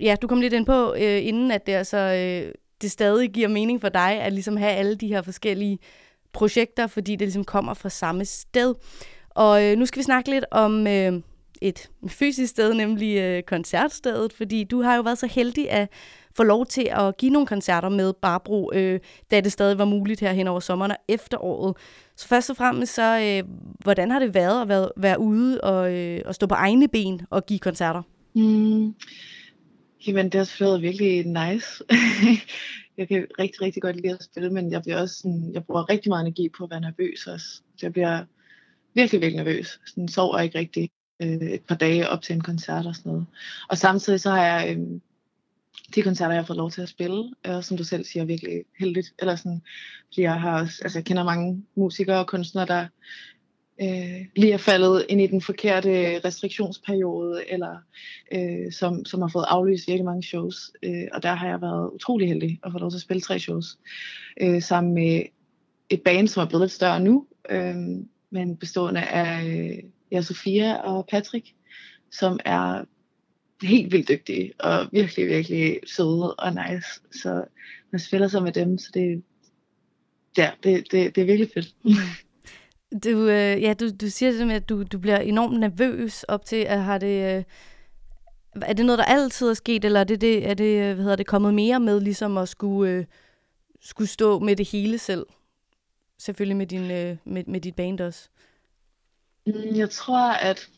ja, 0.00 0.16
du 0.22 0.26
kom 0.26 0.40
lidt 0.40 0.52
ind 0.52 0.66
på 0.66 0.94
øh, 0.94 1.26
inden, 1.26 1.50
at 1.50 1.66
det 1.66 1.72
altså 1.72 1.96
øh, 1.96 2.52
det 2.82 2.90
stadig 2.90 3.30
giver 3.30 3.48
mening 3.48 3.80
for 3.80 3.88
dig 3.88 4.20
at 4.20 4.32
ligesom 4.32 4.56
have 4.56 4.72
alle 4.72 4.94
de 4.94 5.08
her 5.08 5.22
forskellige 5.22 5.78
projekter, 6.32 6.86
fordi 6.86 7.12
det 7.12 7.20
ligesom 7.20 7.44
kommer 7.44 7.74
fra 7.74 7.88
samme 7.88 8.24
sted. 8.24 8.74
Og 9.30 9.64
øh, 9.64 9.78
nu 9.78 9.86
skal 9.86 9.98
vi 9.98 10.04
snakke 10.04 10.30
lidt 10.30 10.44
om 10.50 10.86
øh, 10.86 11.12
et 11.60 11.90
fysisk 12.08 12.50
sted, 12.50 12.74
nemlig 12.74 13.16
øh, 13.18 13.42
koncertstedet, 13.42 14.32
fordi 14.32 14.64
du 14.64 14.82
har 14.82 14.96
jo 14.96 15.02
været 15.02 15.18
så 15.18 15.26
heldig 15.26 15.70
at 15.70 15.88
få 16.36 16.42
lov 16.42 16.66
til 16.66 16.88
at 16.90 17.16
give 17.16 17.32
nogle 17.32 17.46
koncerter 17.46 17.88
med 17.88 18.12
Barbro, 18.12 18.70
øh, 18.74 19.00
da 19.30 19.40
det 19.40 19.52
stadig 19.52 19.78
var 19.78 19.84
muligt 19.84 20.20
her 20.20 20.32
hen 20.32 20.48
over 20.48 20.60
sommeren 20.60 20.90
og 20.90 20.96
efteråret. 21.08 21.76
Så 22.16 22.28
først 22.28 22.50
og 22.50 22.56
fremmest, 22.56 22.94
så 22.94 23.18
øh, 23.20 23.48
hvordan 23.78 24.10
har 24.10 24.18
det 24.18 24.34
været 24.34 24.62
at 24.62 24.68
være, 24.68 24.88
være 24.96 25.20
ude 25.20 25.60
og, 25.60 25.94
øh, 25.94 26.20
og 26.24 26.34
stå 26.34 26.46
på 26.46 26.54
egne 26.54 26.88
ben 26.88 27.20
og 27.30 27.46
give 27.46 27.58
koncerter? 27.58 28.02
Mm. 28.34 28.94
Jamen, 30.06 30.24
det 30.24 30.34
har 30.34 30.44
selvfølgelig 30.44 30.72
været 30.72 30.82
virkelig 30.82 31.26
nice. 31.26 31.84
jeg 32.98 33.08
kan 33.08 33.26
rigtig, 33.38 33.62
rigtig 33.62 33.82
godt 33.82 33.96
lide 33.96 34.12
at 34.12 34.24
spille, 34.24 34.50
men 34.50 34.72
jeg 34.72 34.82
bliver 34.82 35.00
også 35.00 35.14
sådan, 35.14 35.50
jeg 35.54 35.64
bruger 35.64 35.90
rigtig 35.90 36.08
meget 36.08 36.22
energi 36.22 36.48
på 36.48 36.64
at 36.64 36.70
være 36.70 36.80
nervøs 36.80 37.26
også. 37.26 37.46
Så 37.46 37.86
jeg 37.86 37.92
bliver 37.92 38.24
virkelig, 38.94 39.20
virkelig 39.20 39.44
nervøs. 39.44 39.80
Sådan 39.86 40.08
sover 40.08 40.38
ikke 40.38 40.58
rigtig 40.58 40.90
øh, 41.22 41.28
et 41.28 41.62
par 41.68 41.74
dage 41.74 42.08
op 42.08 42.22
til 42.22 42.34
en 42.34 42.40
koncert 42.40 42.86
og 42.86 42.96
sådan 42.96 43.12
noget. 43.12 43.26
Og 43.68 43.78
samtidig 43.78 44.20
så 44.20 44.30
har 44.30 44.44
jeg 44.44 44.76
øh, 44.76 45.00
de 45.94 46.02
koncerter, 46.02 46.32
jeg 46.32 46.42
har 46.42 46.46
fået 46.46 46.56
lov 46.56 46.70
til 46.70 46.82
at 46.82 46.88
spille, 46.88 47.34
og 47.44 47.64
som 47.64 47.76
du 47.76 47.84
selv 47.84 48.04
siger, 48.04 48.24
virkelig 48.24 48.64
heldigt. 48.78 49.12
Eller 49.18 49.36
sådan, 49.36 49.62
fordi 50.06 50.22
jeg 50.22 50.40
har 50.40 50.60
også, 50.60 50.80
altså 50.82 50.98
jeg 50.98 51.04
kender 51.04 51.24
mange 51.24 51.64
musikere 51.74 52.18
og 52.18 52.26
kunstnere, 52.26 52.66
der 52.66 52.86
øh, 53.82 54.26
lige 54.36 54.52
er 54.52 54.56
faldet 54.56 55.06
ind 55.08 55.20
i 55.20 55.26
den 55.26 55.40
forkerte 55.40 56.20
restriktionsperiode, 56.24 57.50
eller 57.50 57.76
øh, 58.32 58.72
som, 58.72 59.04
som 59.04 59.20
har 59.20 59.28
fået 59.28 59.44
aflyst 59.48 59.88
virkelig 59.88 60.04
mange 60.04 60.22
shows. 60.22 60.72
Øh, 60.82 61.08
og 61.12 61.22
der 61.22 61.34
har 61.34 61.48
jeg 61.48 61.60
været 61.60 61.90
utrolig 61.94 62.28
heldig 62.28 62.60
at 62.64 62.72
få 62.72 62.78
lov 62.78 62.90
til 62.90 62.98
at 62.98 63.02
spille 63.02 63.20
tre 63.20 63.38
shows, 63.38 63.78
øh, 64.40 64.62
sammen 64.62 64.94
med 64.94 65.22
et 65.90 66.02
band, 66.02 66.28
som 66.28 66.42
er 66.42 66.48
blevet 66.48 66.62
lidt 66.62 66.72
større 66.72 67.00
nu, 67.00 67.26
øh, 67.50 67.76
men 68.30 68.56
bestående 68.56 69.00
af 69.02 69.46
øh, 69.46 69.78
ja, 70.12 70.22
Sofia 70.22 70.74
og 70.74 71.06
Patrick, 71.10 71.46
som 72.10 72.38
er 72.44 72.84
helt 73.62 73.92
vildt 73.92 74.08
dygtige 74.08 74.52
og 74.58 74.88
virkelig, 74.92 75.26
virkelig 75.26 75.80
søde 75.86 76.34
og 76.34 76.52
nice. 76.54 77.00
Så 77.22 77.44
man 77.90 78.00
spiller 78.00 78.28
så 78.28 78.40
med 78.40 78.52
dem, 78.52 78.78
så 78.78 78.90
det, 78.94 79.22
ja, 80.36 80.50
det, 80.62 80.86
det, 80.92 81.14
det 81.14 81.20
er 81.20 81.26
virkelig 81.26 81.50
fedt. 81.54 81.74
Du, 83.04 83.28
øh, 83.28 83.62
ja, 83.62 83.74
du, 83.80 83.90
du 84.00 84.10
siger 84.10 84.32
det 84.32 84.46
med, 84.46 84.54
at 84.54 84.68
du, 84.68 84.82
du 84.82 84.98
bliver 84.98 85.18
enormt 85.18 85.60
nervøs 85.60 86.22
op 86.22 86.44
til, 86.44 86.56
at 86.56 86.82
har 86.82 86.98
det... 86.98 87.36
Øh, 87.36 87.44
er 88.62 88.72
det 88.72 88.86
noget, 88.86 88.98
der 88.98 89.04
altid 89.04 89.48
er 89.48 89.54
sket, 89.54 89.84
eller 89.84 90.00
er 90.00 90.04
det, 90.04 90.20
det, 90.20 90.48
er 90.48 90.54
det, 90.54 90.80
øh, 90.80 90.94
hvad 90.94 91.02
hedder 91.02 91.16
det 91.16 91.26
kommet 91.26 91.54
mere 91.54 91.80
med, 91.80 92.00
ligesom 92.00 92.38
at 92.38 92.48
skulle, 92.48 92.90
øh, 92.90 93.04
skulle 93.80 94.08
stå 94.08 94.38
med 94.38 94.56
det 94.56 94.68
hele 94.68 94.98
selv? 94.98 95.26
Selvfølgelig 96.18 96.56
med, 96.56 96.66
din, 96.66 96.90
øh, 96.90 97.16
med, 97.24 97.44
med 97.46 97.60
dit 97.60 97.74
band 97.74 98.00
også. 98.00 98.28
Mm, 99.46 99.54
Jeg 99.74 99.90
tror, 99.90 100.32
at 100.32 100.68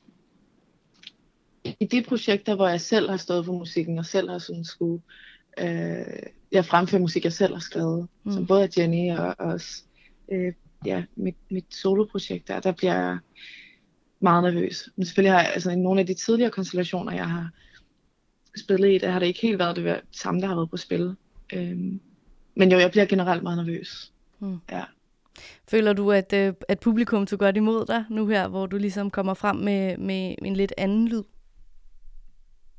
i 1.64 1.84
de 1.84 2.02
projekter, 2.02 2.54
hvor 2.54 2.68
jeg 2.68 2.80
selv 2.80 3.10
har 3.10 3.16
stået 3.16 3.44
for 3.44 3.52
musikken, 3.52 3.98
og 3.98 4.06
selv 4.06 4.30
har 4.30 4.38
sådan 4.38 4.64
skulle, 4.64 5.02
øh, 5.58 6.22
jeg 6.52 6.64
fremfører 6.64 7.00
musik, 7.00 7.24
jeg 7.24 7.32
selv 7.32 7.52
har 7.52 7.60
skrevet, 7.60 8.08
mm. 8.24 8.32
som 8.32 8.46
både 8.46 8.64
er 8.64 8.68
Jenny 8.78 9.18
og 9.18 9.34
også 9.38 9.82
øh, 10.32 10.52
ja, 10.84 11.04
mit, 11.16 11.36
mit 11.50 11.74
soloprojekt 11.74 12.48
der, 12.48 12.60
der 12.60 12.72
bliver 12.72 12.94
jeg 12.94 13.18
meget 14.20 14.42
nervøs. 14.42 14.88
Men 14.96 15.06
selvfølgelig 15.06 15.32
har 15.32 15.40
jeg, 15.40 15.50
altså 15.54 15.70
i 15.70 15.76
nogle 15.76 16.00
af 16.00 16.06
de 16.06 16.14
tidligere 16.14 16.50
konstellationer, 16.50 17.12
jeg 17.12 17.28
har 17.28 17.50
spillet 18.56 18.94
i, 18.94 18.98
der 18.98 19.10
har 19.10 19.18
det 19.18 19.26
ikke 19.26 19.40
helt 19.40 19.58
været 19.58 19.76
det 19.76 20.00
samme, 20.12 20.40
der 20.40 20.46
har 20.46 20.54
været 20.54 20.70
på 20.70 20.76
spil. 20.76 21.16
Øhm, 21.52 22.00
men 22.54 22.72
jo, 22.72 22.78
jeg 22.78 22.90
bliver 22.90 23.06
generelt 23.06 23.42
meget 23.42 23.56
nervøs. 23.56 24.12
Mm. 24.38 24.58
Ja. 24.70 24.82
Føler 25.68 25.92
du, 25.92 26.12
at, 26.12 26.32
øh, 26.32 26.54
at 26.68 26.80
publikum 26.80 27.26
tog 27.26 27.38
godt 27.38 27.56
imod 27.56 27.86
dig 27.86 28.04
nu 28.10 28.26
her, 28.26 28.48
hvor 28.48 28.66
du 28.66 28.76
ligesom 28.76 29.10
kommer 29.10 29.34
frem 29.34 29.56
med, 29.56 29.98
med 29.98 30.34
en 30.42 30.56
lidt 30.56 30.72
anden 30.78 31.08
lyd? 31.08 31.22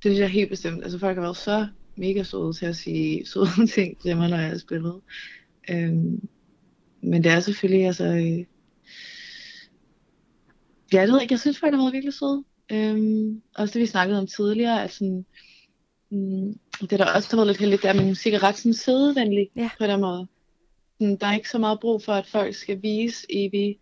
Det 0.06 0.12
synes 0.12 0.20
jeg 0.20 0.30
helt 0.30 0.50
bestemt. 0.50 0.84
Altså 0.84 1.00
folk 1.00 1.18
har 1.18 1.22
været 1.22 1.38
så 1.38 1.68
mega 1.96 2.24
søde 2.24 2.54
til 2.54 2.66
at 2.66 2.76
sige 2.76 3.26
søde 3.26 3.68
ting 3.76 4.02
til 4.02 4.18
mig, 4.18 4.30
når 4.30 4.38
jeg 4.38 4.50
har 4.50 4.58
spillet. 4.58 5.02
Øhm, 5.70 6.28
men 7.02 7.24
det 7.24 7.32
er 7.32 7.40
selvfølgelig, 7.40 7.88
altså... 7.88 8.06
Øh, 8.06 8.46
ja, 10.94 11.02
det 11.02 11.12
ved 11.14 11.22
ikke. 11.22 11.34
Jeg 11.34 11.40
synes 11.40 11.60
folk 11.60 11.74
har 11.74 11.82
været 11.82 11.94
virkelig 11.94 12.14
søde. 12.14 12.44
Øhm, 12.72 13.42
også 13.56 13.74
det 13.74 13.82
vi 13.82 13.86
snakkede 13.86 14.20
om 14.20 14.28
tidligere, 14.28 14.84
at 14.84 14.92
sådan, 14.92 15.26
mm, 16.12 16.60
det 16.82 17.00
der 17.00 17.14
også 17.16 17.30
har 17.30 17.38
været 17.38 17.48
lidt 17.48 17.60
heldigt, 17.60 17.82
det 17.82 17.88
er, 17.88 17.94
at 17.94 18.00
min 18.00 18.08
musik 18.08 18.34
er 18.34 18.44
ret 18.44 18.58
sådan 18.58 18.74
sædevenlig 18.74 19.50
Ja. 19.56 19.70
på 19.80 19.86
den 19.88 20.02
måde. 20.02 20.28
Sådan, 21.00 21.16
der 21.16 21.28
er 21.28 21.36
ikke 21.36 21.50
så 21.50 21.58
meget 21.58 21.80
brug 21.80 22.04
for, 22.04 22.14
at 22.14 22.28
folk 22.28 22.56
skal 22.56 22.82
vise 22.82 23.26
evig 23.30 23.80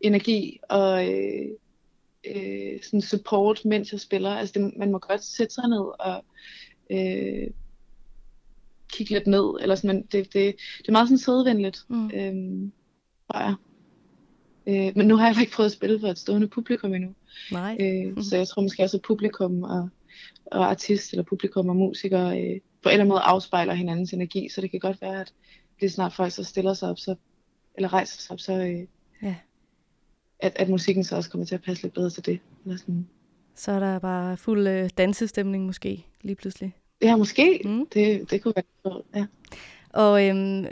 energi 0.00 0.58
og 0.68 1.12
øh, 1.12 1.48
øh, 2.34 2.82
sådan 2.82 3.00
support, 3.00 3.64
mens 3.64 3.92
jeg 3.92 4.00
spiller. 4.00 4.30
Altså 4.30 4.52
det, 4.60 4.72
man 4.76 4.92
må 4.92 4.98
godt 4.98 5.24
sætte 5.24 5.54
sig 5.54 5.68
ned 5.68 5.84
og 6.00 6.24
øh, 6.90 7.50
kigge 8.88 9.12
lidt 9.12 9.26
ned, 9.26 9.54
eller 9.60 9.74
sådan, 9.74 9.96
men 9.96 10.02
det, 10.02 10.24
det, 10.32 10.56
det 10.78 10.88
er 10.88 10.92
meget 10.92 11.08
sådan 11.08 11.18
sædevenligt, 11.18 11.78
Mm. 11.88 12.10
øhm, 12.14 12.72
tror 13.32 13.40
jeg. 13.40 13.54
Øh, 14.68 14.92
men 14.96 15.08
nu 15.08 15.16
har 15.16 15.26
jeg 15.28 15.40
ikke 15.40 15.52
prøvet 15.52 15.66
at 15.68 15.72
spille 15.72 16.00
for 16.00 16.08
et 16.08 16.18
stående 16.18 16.48
publikum 16.48 16.94
endnu. 16.94 17.14
Nej. 17.52 17.76
Øh, 17.80 18.06
Mhm. 18.12 18.22
Så 18.22 18.36
jeg 18.36 18.48
tror 18.48 18.62
måske 18.62 18.82
også, 18.82 18.96
at 18.96 19.02
publikum 19.02 19.62
og, 19.62 19.88
og 20.46 20.70
artist, 20.70 21.12
eller 21.12 21.22
publikum 21.24 21.68
og 21.68 21.76
musiker, 21.76 22.26
øh, 22.26 22.32
på 22.34 22.38
en 22.38 22.92
eller 22.92 22.92
anden 22.92 23.08
måde 23.08 23.20
afspejler 23.20 23.74
hinandens 23.74 24.12
energi, 24.12 24.48
så 24.48 24.60
det 24.60 24.70
kan 24.70 24.80
godt 24.80 25.00
være, 25.00 25.20
at 25.20 25.32
lige 25.80 25.90
snart 25.90 26.12
folk 26.12 26.32
så 26.32 26.44
stiller 26.44 26.74
sig 26.74 26.88
op, 26.90 26.98
så, 26.98 27.14
eller 27.74 27.92
rejser 27.92 28.20
sig 28.20 28.32
op, 28.32 28.40
så 28.40 28.52
øh, 28.52 28.86
Ja. 29.22 29.34
At, 30.40 30.52
at 30.56 30.68
musikken 30.68 31.04
så 31.04 31.16
også 31.16 31.30
kommer 31.30 31.46
til 31.46 31.54
at 31.54 31.62
passe 31.62 31.82
lidt 31.82 31.94
bedre 31.94 32.10
til 32.10 32.26
det. 32.26 32.40
Eller 32.64 32.78
sådan. 32.78 33.08
Så 33.54 33.72
er 33.72 33.80
der 33.80 33.98
bare 33.98 34.36
fuld 34.36 34.68
øh, 34.68 34.90
dansestemning 34.98 35.66
måske, 35.66 36.06
lige 36.22 36.36
pludselig. 36.36 36.74
Ja, 37.02 37.16
måske. 37.16 37.60
Mm. 37.64 37.86
Det, 37.86 38.30
det 38.30 38.42
kunne 38.42 38.54
være 38.56 39.02
ja. 39.14 39.26
Og 39.90 40.28
øhm, 40.28 40.66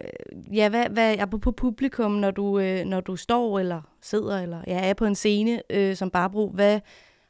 ja, 0.53 0.69
hvad, 0.69 0.89
hvad 0.89 1.19
apropos 1.19 1.55
publikum, 1.57 2.13
når 2.13 2.31
du, 2.31 2.59
øh, 2.59 2.85
når 2.85 3.01
du 3.01 3.17
står 3.17 3.59
eller 3.59 3.83
sidder 4.03 4.41
eller 4.41 4.63
ja, 4.67 4.89
er 4.89 4.95
på 4.95 5.05
en 5.05 5.15
scene 5.15 5.63
øh, 5.71 5.97
som 5.97 6.11
Barbro, 6.11 6.51
hvad 6.51 6.81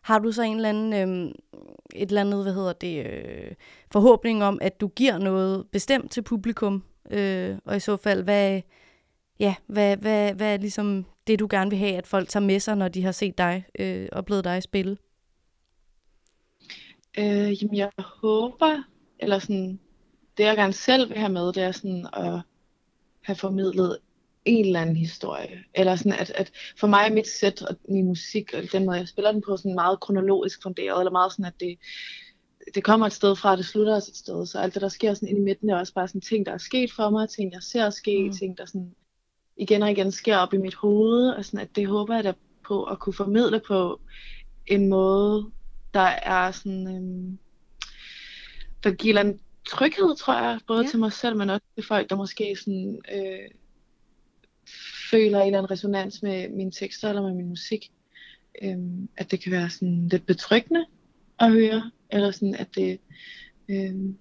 har 0.02 0.18
du 0.18 0.32
så 0.32 0.42
en 0.42 0.56
eller 0.56 0.68
anden, 0.68 0.92
øh, 0.92 1.34
et 1.94 2.08
eller 2.08 2.20
andet, 2.20 2.42
hvad 2.42 2.54
hedder 2.54 2.72
det, 2.72 3.06
øh, 3.06 3.52
forhåbning 3.92 4.44
om, 4.44 4.58
at 4.62 4.80
du 4.80 4.88
giver 4.88 5.18
noget 5.18 5.66
bestemt 5.72 6.10
til 6.10 6.22
publikum? 6.22 6.82
Øh, 7.10 7.56
og 7.64 7.76
i 7.76 7.80
så 7.80 7.96
fald, 7.96 8.22
hvad, 8.22 8.60
ja, 9.40 9.54
hvad, 9.66 9.96
hvad, 9.96 10.34
hvad 10.34 10.54
er 10.54 10.56
ligesom 10.56 11.04
det, 11.26 11.38
du 11.38 11.46
gerne 11.50 11.70
vil 11.70 11.78
have, 11.78 11.96
at 11.96 12.06
folk 12.06 12.28
tager 12.28 12.46
med 12.46 12.60
sig, 12.60 12.76
når 12.76 12.88
de 12.88 13.02
har 13.02 13.12
set 13.12 13.38
dig, 13.38 13.64
øh, 13.78 14.08
oplevet 14.12 14.44
dig 14.44 14.62
spille? 14.62 14.96
Øh, 17.18 17.62
jamen, 17.62 17.76
jeg 17.76 17.90
håber, 17.98 18.82
eller 19.18 19.38
sådan, 19.38 19.80
det 20.38 20.44
jeg 20.44 20.56
gerne 20.56 20.72
selv 20.72 21.08
vil 21.08 21.18
have 21.18 21.32
med, 21.32 21.52
det 21.52 21.62
er 21.62 21.72
sådan 21.72 22.06
at 22.12 22.40
have 23.22 23.36
formidlet 23.36 23.98
en 24.44 24.66
eller 24.66 24.80
anden 24.80 24.96
historie. 24.96 25.64
Eller 25.74 25.96
sådan, 25.96 26.12
at, 26.12 26.30
at 26.30 26.50
for 26.76 26.86
mig 26.86 27.06
er 27.08 27.14
mit 27.14 27.28
sæt 27.28 27.62
og 27.62 27.76
min 27.88 28.06
musik, 28.06 28.54
og 28.54 28.62
den 28.72 28.86
måde, 28.86 28.96
jeg 28.96 29.08
spiller 29.08 29.32
den 29.32 29.42
på, 29.46 29.56
sådan 29.56 29.74
meget 29.74 30.00
kronologisk 30.00 30.62
funderet, 30.62 31.00
eller 31.00 31.12
meget 31.12 31.32
sådan, 31.32 31.44
at 31.44 31.60
det, 31.60 31.78
det 32.74 32.84
kommer 32.84 33.06
et 33.06 33.12
sted 33.12 33.36
fra, 33.36 33.50
og 33.50 33.56
det 33.56 33.66
slutter 33.66 33.94
også 33.94 34.10
et 34.12 34.16
sted. 34.16 34.46
Så 34.46 34.58
alt 34.58 34.74
det, 34.74 34.82
der 34.82 34.88
sker 34.88 35.14
sådan 35.14 35.28
inde 35.28 35.40
i 35.40 35.44
midten, 35.44 35.70
er 35.70 35.78
også 35.78 35.94
bare 35.94 36.08
sådan 36.08 36.20
ting, 36.20 36.46
der 36.46 36.52
er 36.52 36.58
sket 36.58 36.92
for 36.92 37.10
mig, 37.10 37.28
ting, 37.28 37.52
jeg 37.52 37.62
ser 37.62 37.90
ske, 37.90 38.24
mm. 38.24 38.32
ting, 38.32 38.58
der 38.58 38.66
sådan 38.66 38.94
igen 39.56 39.82
og 39.82 39.90
igen 39.90 40.12
sker 40.12 40.36
op 40.36 40.54
i 40.54 40.56
mit 40.56 40.74
hoved, 40.74 41.28
og 41.30 41.44
sådan, 41.44 41.60
at 41.60 41.76
det 41.76 41.86
håber 41.86 42.14
jeg 42.14 42.24
da 42.24 42.32
på 42.66 42.84
at 42.84 42.98
kunne 42.98 43.12
formidle 43.14 43.60
på 43.66 44.00
en 44.66 44.88
måde, 44.88 45.50
der 45.94 46.00
er 46.00 46.50
sådan, 46.50 46.96
øhm, 46.96 47.38
der 48.84 48.90
giver 48.94 49.20
en 49.20 49.40
tryghed, 49.68 50.16
tror 50.16 50.34
jeg, 50.34 50.60
både 50.66 50.82
Ja. 50.82 50.88
til 50.90 50.98
mig 50.98 51.12
selv, 51.12 51.36
men 51.36 51.50
også 51.50 51.66
til 51.74 51.84
folk, 51.86 52.10
der 52.10 52.16
måske 52.16 52.56
sådan, 52.56 53.00
øh, 53.14 53.50
føler 55.10 55.40
en 55.40 55.46
eller 55.46 55.58
anden 55.58 55.70
resonans 55.70 56.22
med 56.22 56.48
mine 56.48 56.70
tekster 56.70 57.08
eller 57.08 57.22
med 57.22 57.32
min 57.34 57.48
musik. 57.48 57.92
Øhm, 58.62 59.08
at 59.16 59.30
det 59.30 59.40
kan 59.40 59.52
være 59.52 59.70
sådan 59.70 60.08
lidt 60.08 60.26
betryggende 60.26 60.84
at 61.40 61.52
høre, 61.52 61.90
eller 62.10 62.30
sådan, 62.30 62.54
at 62.54 62.68
det... 62.74 62.98
Øhm, 63.68 64.18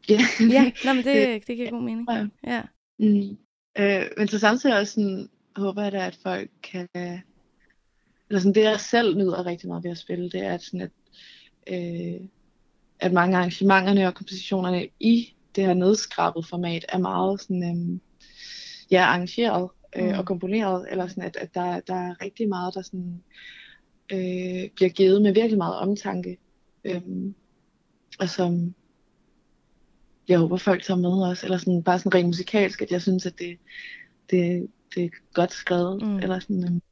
ja, 0.08 0.20
Ja, 0.40 0.72
nå, 0.84 0.92
men 0.92 1.04
det, 1.04 1.46
det 1.46 1.56
giver 1.56 1.70
god 1.70 1.82
mening. 1.82 2.08
Ja. 2.46 2.62
Mm. 2.98 3.38
Øh, 3.78 4.02
men 4.16 4.28
så 4.28 4.38
samtidig 4.38 4.78
også 4.78 4.92
sådan, 4.92 5.30
håber 5.56 5.82
jeg 5.82 5.92
da, 5.92 6.06
at 6.06 6.18
folk 6.22 6.50
kan... 6.62 6.88
Eller 8.28 8.40
sådan, 8.40 8.54
det 8.54 8.62
jeg 8.62 8.80
selv 8.80 9.16
nyder 9.16 9.46
rigtig 9.46 9.68
meget 9.68 9.84
ved 9.84 9.90
at 9.90 9.98
spille, 9.98 10.30
det 10.30 10.44
er 10.44 10.54
at, 10.54 10.62
sådan, 10.62 10.80
at, 10.80 10.90
øh, 11.66 12.20
at 13.00 13.12
mange 13.12 13.36
arrangementerne 13.36 14.06
og 14.06 14.14
kompositionerne 14.14 14.88
i 15.00 15.34
det 15.56 15.64
her 15.66 15.74
nedskrabet 15.74 16.46
format 16.46 16.84
er 16.88 16.98
meget 16.98 17.40
sådan, 17.40 17.62
øh, 17.62 18.00
ja, 18.90 19.02
arrangeret 19.02 19.70
øh, 19.96 20.04
Mm. 20.04 20.18
og 20.18 20.26
komponeret, 20.26 20.86
eller 20.90 21.08
sådan, 21.08 21.22
at, 21.22 21.36
at 21.36 21.54
der, 21.54 21.80
der 21.80 21.94
er 21.94 22.22
rigtig 22.22 22.48
meget, 22.48 22.74
der 22.74 22.82
sådan, 22.82 23.22
øh, 24.12 24.70
bliver 24.76 24.88
givet 24.88 25.22
med 25.22 25.34
virkelig 25.34 25.58
meget 25.58 25.76
omtanke. 25.76 26.38
Øh, 26.84 27.02
og 28.18 28.28
som 28.28 28.74
jeg 30.30 30.38
håber 30.38 30.56
folk 30.56 30.82
tager 30.82 30.98
med 30.98 31.28
også, 31.28 31.46
eller 31.46 31.58
sådan, 31.58 31.82
bare 31.82 31.98
sådan 31.98 32.14
rent 32.14 32.26
musikalsk, 32.26 32.82
at 32.82 32.90
jeg 32.90 33.02
synes, 33.02 33.26
at 33.26 33.38
det, 33.38 33.58
det, 34.30 34.66
det 34.94 35.04
er 35.04 35.08
godt 35.34 35.52
skrevet, 35.52 36.02
Mm. 36.02 36.16
eller 36.18 36.38
sådan 36.38 36.64
um, 36.64 36.82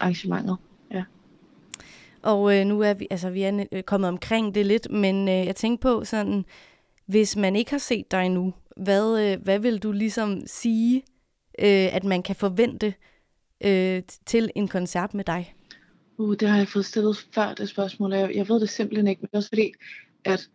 arrangementet. 0.00 0.56
Og 2.22 2.56
øh, 2.56 2.66
nu 2.66 2.80
er 2.80 2.94
vi, 2.94 3.06
altså, 3.10 3.30
vi 3.30 3.42
er 3.42 3.64
øh, 3.72 3.82
kommet 3.82 4.08
omkring 4.08 4.54
det 4.54 4.66
lidt, 4.66 4.90
men 4.90 5.28
øh, 5.28 5.46
jeg 5.46 5.56
tænker 5.56 5.80
på 5.82 6.04
sådan, 6.04 6.44
hvis 7.06 7.36
man 7.36 7.56
ikke 7.56 7.70
har 7.70 7.78
set 7.78 8.10
dig 8.10 8.26
endnu, 8.26 8.54
hvad, 8.76 9.20
øh, 9.20 9.42
hvad 9.42 9.58
vil 9.58 9.78
du 9.78 9.92
ligesom 9.92 10.42
sige, 10.46 10.96
øh, 11.58 11.94
at 11.94 12.04
man 12.04 12.22
kan 12.22 12.36
forvente 12.36 12.94
øh, 13.64 14.02
til 14.26 14.50
en 14.54 14.68
koncert 14.68 15.14
med 15.14 15.24
dig? 15.24 15.54
Uh, 16.18 16.36
det 16.36 16.48
har 16.48 16.58
jeg 16.58 16.68
fået 16.68 16.84
stillet 16.84 17.26
før, 17.34 17.54
det 17.54 17.68
spørgsmål. 17.68 18.12
Jeg, 18.12 18.34
jeg 18.34 18.48
ved 18.48 18.60
det 18.60 18.68
simpelthen 18.70 19.06
ikke, 19.06 19.20
men 19.20 19.26
det 19.26 19.34
er 19.34 19.38
også 19.38 19.48
fordi, 19.48 19.72
at 20.24 20.48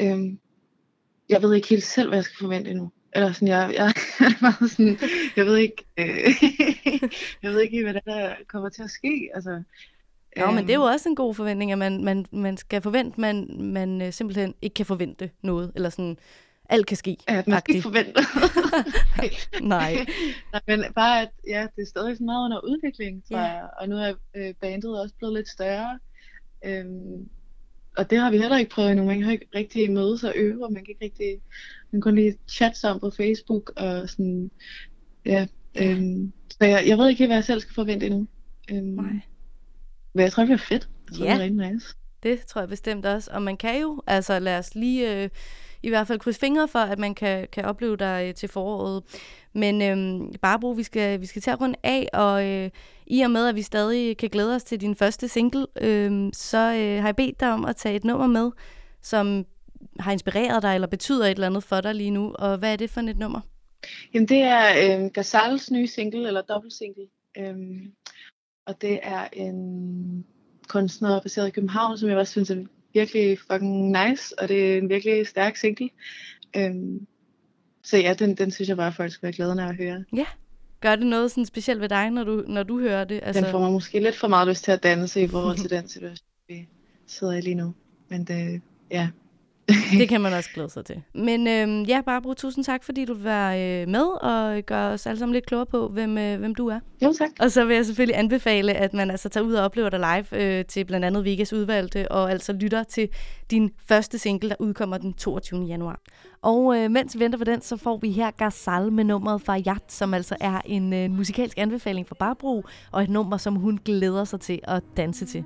øhm, 0.00 0.38
jeg 1.30 1.42
ved 1.42 1.54
ikke 1.54 1.68
helt 1.68 1.84
selv, 1.84 2.08
hvad 2.08 2.18
jeg 2.18 2.24
skal 2.24 2.36
forvente 2.40 2.70
endnu. 2.70 2.90
Eller 3.14 3.32
sådan, 3.32 3.48
jeg, 3.48 3.72
jeg 3.74 3.86
er 4.26 4.42
meget 4.42 4.70
sådan, 4.70 4.98
jeg 5.36 5.46
ved 5.46 5.56
ikke, 5.56 5.84
øh, 5.98 6.06
jeg 7.42 7.50
ved 7.50 7.60
ikke, 7.60 7.82
hvad 7.82 7.94
der, 7.94 8.34
kommer 8.48 8.68
til 8.68 8.82
at 8.82 8.90
ske. 8.90 9.30
Altså, 9.34 9.62
Nå, 10.36 10.50
men 10.50 10.64
det 10.66 10.70
er 10.70 10.74
jo 10.74 10.82
øhm, 10.82 10.92
også 10.92 11.08
en 11.08 11.16
god 11.16 11.34
forventning, 11.34 11.72
at 11.72 11.78
man, 11.78 12.04
man, 12.04 12.26
man 12.32 12.56
skal 12.56 12.82
forvente, 12.82 13.20
man, 13.20 13.56
man 13.60 14.02
øh, 14.02 14.12
simpelthen 14.12 14.54
ikke 14.62 14.74
kan 14.74 14.86
forvente 14.86 15.30
noget, 15.42 15.72
eller 15.74 15.90
sådan, 15.90 16.18
alt 16.68 16.86
kan 16.86 16.96
ske. 16.96 17.16
At 17.28 17.48
man 17.48 17.58
skal 17.60 17.74
ikke 17.74 17.82
forvente. 17.82 18.12
Nej. 19.74 20.06
Nej, 20.52 20.60
men 20.66 20.84
bare, 20.94 21.22
at 21.22 21.30
ja, 21.48 21.66
det 21.76 21.82
er 21.82 21.86
stadig 21.86 22.14
sådan 22.16 22.26
meget 22.26 22.44
under 22.44 22.60
udvikling, 22.64 23.24
tror 23.28 23.38
Ja. 23.38 23.44
jeg. 23.44 23.68
Og 23.80 23.88
nu 23.88 23.96
er 23.96 24.14
øh, 24.36 24.54
bandet 24.60 25.00
også 25.00 25.14
blevet 25.18 25.34
lidt 25.34 25.48
større. 25.48 25.98
Øhm, 26.64 27.28
og 28.00 28.10
det 28.10 28.18
har 28.18 28.30
vi 28.30 28.38
heller 28.38 28.56
ikke 28.58 28.70
prøvet 28.70 28.90
endnu. 28.90 29.06
Man 29.06 29.20
kan 29.20 29.32
ikke 29.32 29.46
rigtig 29.54 29.92
mødes 29.92 30.24
og 30.24 30.32
øve, 30.36 30.64
og 30.64 30.72
man 30.72 30.84
kan 30.84 30.90
ikke 30.90 31.04
rigtig... 31.04 31.40
Man 31.92 32.00
kan 32.00 32.00
kun 32.00 32.14
lige 32.14 32.36
chatte 32.48 32.78
sammen 32.80 33.00
på 33.00 33.10
Facebook, 33.10 33.72
og 33.76 34.08
sådan... 34.08 34.50
ja. 35.26 35.46
Øhm, 35.78 36.32
så 36.50 36.64
jeg, 36.66 36.84
jeg 36.86 36.98
ved 36.98 37.08
ikke 37.08 37.26
hvad 37.26 37.36
jeg 37.36 37.44
selv 37.44 37.60
skal 37.60 37.74
forvente 37.74 38.06
endnu. 38.06 38.26
Øhm, 38.70 38.86
Nej. 38.86 39.12
Men 40.14 40.22
jeg 40.22 40.32
tror, 40.32 40.40
det 40.42 40.48
bliver 40.48 40.58
fedt. 40.58 40.88
Jeg 41.10 41.16
tror, 41.16 41.24
Ja. 41.24 41.30
det 41.30 41.38
er 41.40 41.44
rigtig 41.44 41.72
nice. 41.72 41.94
Det 42.22 42.40
tror 42.40 42.60
jeg 42.60 42.68
bestemt 42.68 43.06
også. 43.06 43.30
Og 43.34 43.42
man 43.42 43.56
kan 43.56 43.80
jo, 43.80 44.02
altså 44.06 44.38
lad 44.38 44.58
os 44.58 44.74
lige 44.74 45.22
øh, 45.24 45.28
i 45.82 45.88
hvert 45.88 46.06
fald 46.06 46.18
krydse 46.18 46.40
fingre 46.40 46.68
for, 46.68 46.78
at 46.78 46.98
man 46.98 47.14
kan, 47.14 47.48
kan 47.52 47.64
opleve 47.64 47.96
dig 47.96 48.24
øh, 48.28 48.34
til 48.34 48.48
foråret. 48.48 49.02
Men 49.52 49.82
øhm, 49.82 50.32
Barbro, 50.42 50.70
vi 50.70 50.82
skal, 50.82 51.20
vi 51.20 51.26
skal 51.26 51.42
tage 51.42 51.56
rundt 51.56 51.76
af, 51.82 52.08
og 52.12 52.46
øh, 52.46 52.70
i 53.06 53.20
og 53.20 53.30
med, 53.30 53.48
at 53.48 53.54
vi 53.54 53.62
stadig 53.62 54.16
kan 54.16 54.30
glæde 54.30 54.54
os 54.54 54.64
til 54.64 54.80
din 54.80 54.94
første 54.94 55.28
single, 55.28 55.66
øh, 55.80 56.30
så 56.32 56.58
øh, 56.58 57.00
har 57.00 57.08
jeg 57.08 57.16
bedt 57.16 57.40
dig 57.40 57.52
om 57.52 57.64
at 57.64 57.76
tage 57.76 57.96
et 57.96 58.04
nummer 58.04 58.26
med, 58.26 58.50
som 59.02 59.44
har 59.98 60.12
inspireret 60.12 60.62
dig, 60.62 60.74
eller 60.74 60.88
betyder 60.88 61.24
et 61.24 61.30
eller 61.30 61.46
andet 61.46 61.64
for 61.64 61.80
dig 61.80 61.94
lige 61.94 62.10
nu. 62.10 62.34
Og 62.38 62.58
hvad 62.58 62.72
er 62.72 62.76
det 62.76 62.90
for 62.90 63.00
et 63.00 63.18
nummer? 63.18 63.40
Jamen, 64.14 64.28
det 64.28 64.42
er 64.42 64.64
øh, 65.00 65.10
Gazals 65.10 65.70
nye 65.70 65.86
single, 65.86 66.26
eller 66.26 66.42
dobbeltsingle. 66.42 67.06
Øhm, 67.38 67.92
og 68.66 68.82
det 68.82 69.00
er 69.02 69.28
en 69.32 70.26
kunstner 70.68 71.20
baseret 71.20 71.48
i 71.48 71.50
København, 71.50 71.98
som 71.98 72.08
jeg 72.08 72.18
også 72.18 72.30
synes 72.30 72.50
er 72.50 72.56
virkelig 72.92 73.38
fucking 73.38 73.90
nice, 73.90 74.38
og 74.38 74.48
det 74.48 74.72
er 74.72 74.78
en 74.78 74.88
virkelig 74.88 75.26
stærk 75.26 75.56
single. 75.56 75.90
Øhm, 76.56 77.06
så 77.82 77.98
ja, 77.98 78.14
den, 78.14 78.34
den 78.34 78.50
synes 78.50 78.68
jeg 78.68 78.76
bare, 78.76 78.86
at 78.86 78.94
folk 78.94 79.12
skal 79.12 79.22
være 79.22 79.32
glade 79.32 79.62
af 79.62 79.68
at 79.68 79.76
høre. 79.76 80.04
Gør 80.80 80.96
det 80.96 81.06
noget 81.06 81.30
sådan 81.30 81.46
specielt 81.46 81.80
ved 81.80 81.88
dig, 81.88 82.10
når 82.10 82.24
du, 82.24 82.44
når 82.46 82.62
du 82.62 82.80
hører 82.80 83.04
det? 83.04 83.20
Altså... 83.22 83.42
Den 83.42 83.50
får 83.50 83.58
mig 83.58 83.72
måske 83.72 84.00
lidt 84.00 84.16
for 84.16 84.28
meget 84.28 84.48
lyst 84.48 84.64
til 84.64 84.72
at 84.72 84.82
danse 84.82 85.22
i 85.22 85.28
forhold 85.28 85.58
til 85.58 85.70
den 85.76 85.88
situation, 85.88 86.26
vi 86.48 86.68
sidder 87.06 87.32
i 87.32 87.40
lige 87.40 87.54
nu. 87.54 87.74
Men 88.08 88.24
det, 88.24 88.62
ja, 88.90 89.08
Det 90.00 90.08
kan 90.08 90.20
man 90.20 90.32
også 90.32 90.50
glæde 90.54 90.70
sig 90.70 90.84
til. 90.84 91.02
Men 91.14 91.46
øhm, 91.46 91.82
ja, 91.82 92.00
Barbro, 92.00 92.34
tusind 92.34 92.64
tak, 92.64 92.84
fordi 92.84 93.04
du 93.04 93.14
vil 93.14 93.24
være 93.24 93.82
øh, 93.82 93.88
med 93.88 94.04
og 94.22 94.62
gøre 94.62 94.92
os 94.92 95.06
alle 95.06 95.18
sammen 95.18 95.32
lidt 95.32 95.46
klogere 95.46 95.66
på, 95.66 95.88
hvem, 95.88 96.18
øh, 96.18 96.38
hvem 96.38 96.54
du 96.54 96.68
er. 96.68 96.80
jo 97.02 97.12
tak. 97.18 97.28
Og 97.40 97.50
så 97.50 97.64
vil 97.64 97.76
jeg 97.76 97.86
selvfølgelig 97.86 98.18
anbefale, 98.18 98.74
at 98.74 98.94
man 98.94 99.10
altså 99.10 99.28
tager 99.28 99.44
ud 99.44 99.52
og 99.52 99.64
oplever 99.64 99.88
dig 99.88 99.98
live 100.00 100.42
øh, 100.42 100.64
til 100.64 100.84
blandt 100.84 101.06
andet 101.06 101.24
Vegas 101.24 101.52
udvalgte, 101.52 102.12
og 102.12 102.30
altså 102.30 102.52
lytter 102.52 102.82
til 102.82 103.08
din 103.50 103.70
første 103.88 104.18
single, 104.18 104.48
der 104.48 104.56
udkommer 104.58 104.98
den 104.98 105.12
22. 105.12 105.64
januar. 105.64 106.00
Og 106.42 106.76
øh, 106.76 106.90
mens 106.90 107.14
vi 107.14 107.20
venter 107.20 107.38
på 107.38 107.44
den, 107.44 107.60
så 107.60 107.76
får 107.76 107.96
vi 107.96 108.10
her 108.10 108.30
Gazal 108.30 108.92
med 108.92 109.04
nummeret 109.04 109.42
fra 109.42 109.78
som 109.88 110.14
altså 110.14 110.36
er 110.40 110.60
en 110.66 110.92
øh, 110.92 111.10
musikalsk 111.10 111.58
anbefaling 111.58 112.08
fra 112.08 112.16
Barbro, 112.18 112.64
og 112.92 113.02
et 113.02 113.10
nummer, 113.10 113.36
som 113.36 113.54
hun 113.54 113.78
glæder 113.84 114.24
sig 114.24 114.40
til 114.40 114.60
at 114.64 114.82
danse 114.96 115.26
til. 115.26 115.44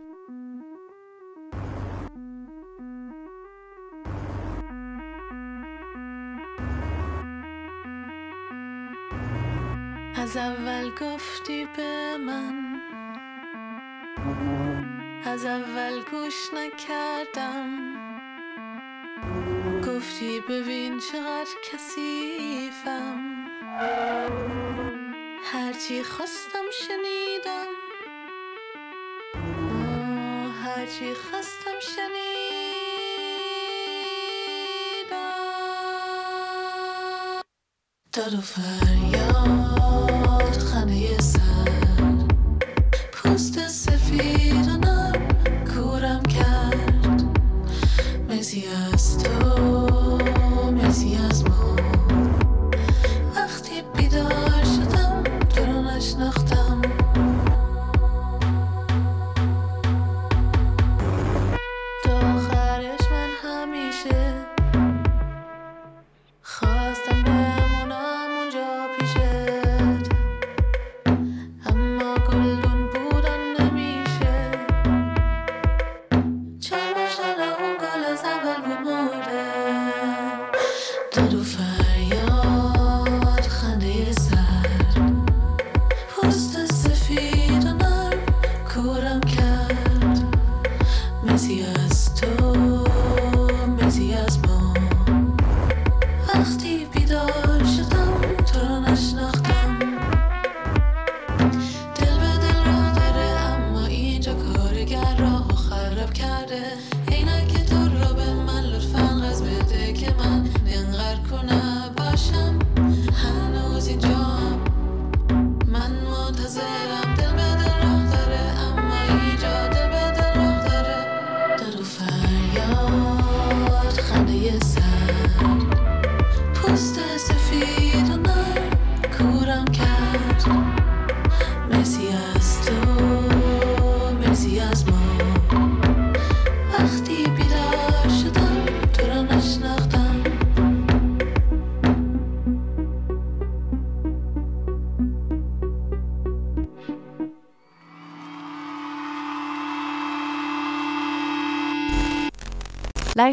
از 10.34 10.38
اول 10.40 10.90
گفتی 10.90 11.68
به 11.76 12.16
من 12.16 12.80
از 15.24 15.44
اول 15.44 16.02
گوش 16.10 16.34
نکردم 16.54 17.94
گفتی 19.86 20.40
ببین 20.40 20.98
چقدر 20.98 21.50
کثیفم 21.72 23.20
هرچی 25.52 26.02
خواستم 26.02 26.64
شنیدم 26.72 27.66
هرچی 30.64 31.14
خواستم 31.14 31.80
شنیدم 31.80 32.14
داد 38.12 38.40
فریاد 38.40 39.93
sunnier 40.84 41.18
side. 41.22 41.53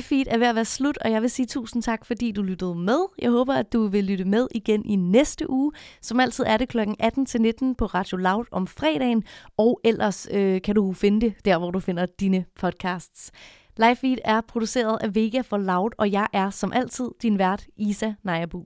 Live 0.02 0.08
feed 0.08 0.26
er 0.28 0.38
ved 0.38 0.48
at 0.48 0.56
være 0.56 0.66
slut, 0.66 0.98
og 0.98 1.12
jeg 1.12 1.22
vil 1.22 1.30
sige 1.30 1.46
tusind 1.46 1.84
tak, 1.84 2.06
fordi 2.06 2.32
du 2.32 2.42
lyttede 2.42 2.76
med. 2.76 3.00
Jeg 3.20 3.32
håber, 3.32 3.54
at 3.54 3.74
du 3.74 3.88
vil 3.88 4.04
lytte 4.04 4.26
med 4.26 4.48
igen 4.56 4.86
i 4.86 4.96
næste 4.96 5.50
uge. 5.50 5.72
Som 6.02 6.20
altid 6.20 6.44
er 6.48 6.58
det 6.58 6.70
kl. 6.70 6.80
18-19 6.80 6.86
på 7.78 7.86
Radio 7.86 8.18
Loud 8.18 8.46
om 8.52 8.68
fredagen, 8.68 9.24
og 9.58 9.80
ellers 9.84 10.28
øh, 10.32 10.62
kan 10.62 10.76
du 10.76 10.94
finde 10.94 11.22
det 11.22 11.46
der, 11.46 11.58
hvor 11.58 11.72
du 11.72 11.80
finder 11.80 12.06
dine 12.06 12.46
podcasts. 12.60 13.32
Live 13.78 13.96
feed 13.96 14.18
er 14.26 14.42
produceret 14.42 14.98
af 15.02 15.16
Vega 15.16 15.42
for 15.42 15.58
Loud, 15.58 15.90
og 15.98 16.12
jeg 16.12 16.28
er 16.34 16.50
som 16.50 16.74
altid 16.74 17.10
din 17.22 17.38
vært, 17.38 17.68
Isa 17.78 18.14
Najabul. 18.24 18.66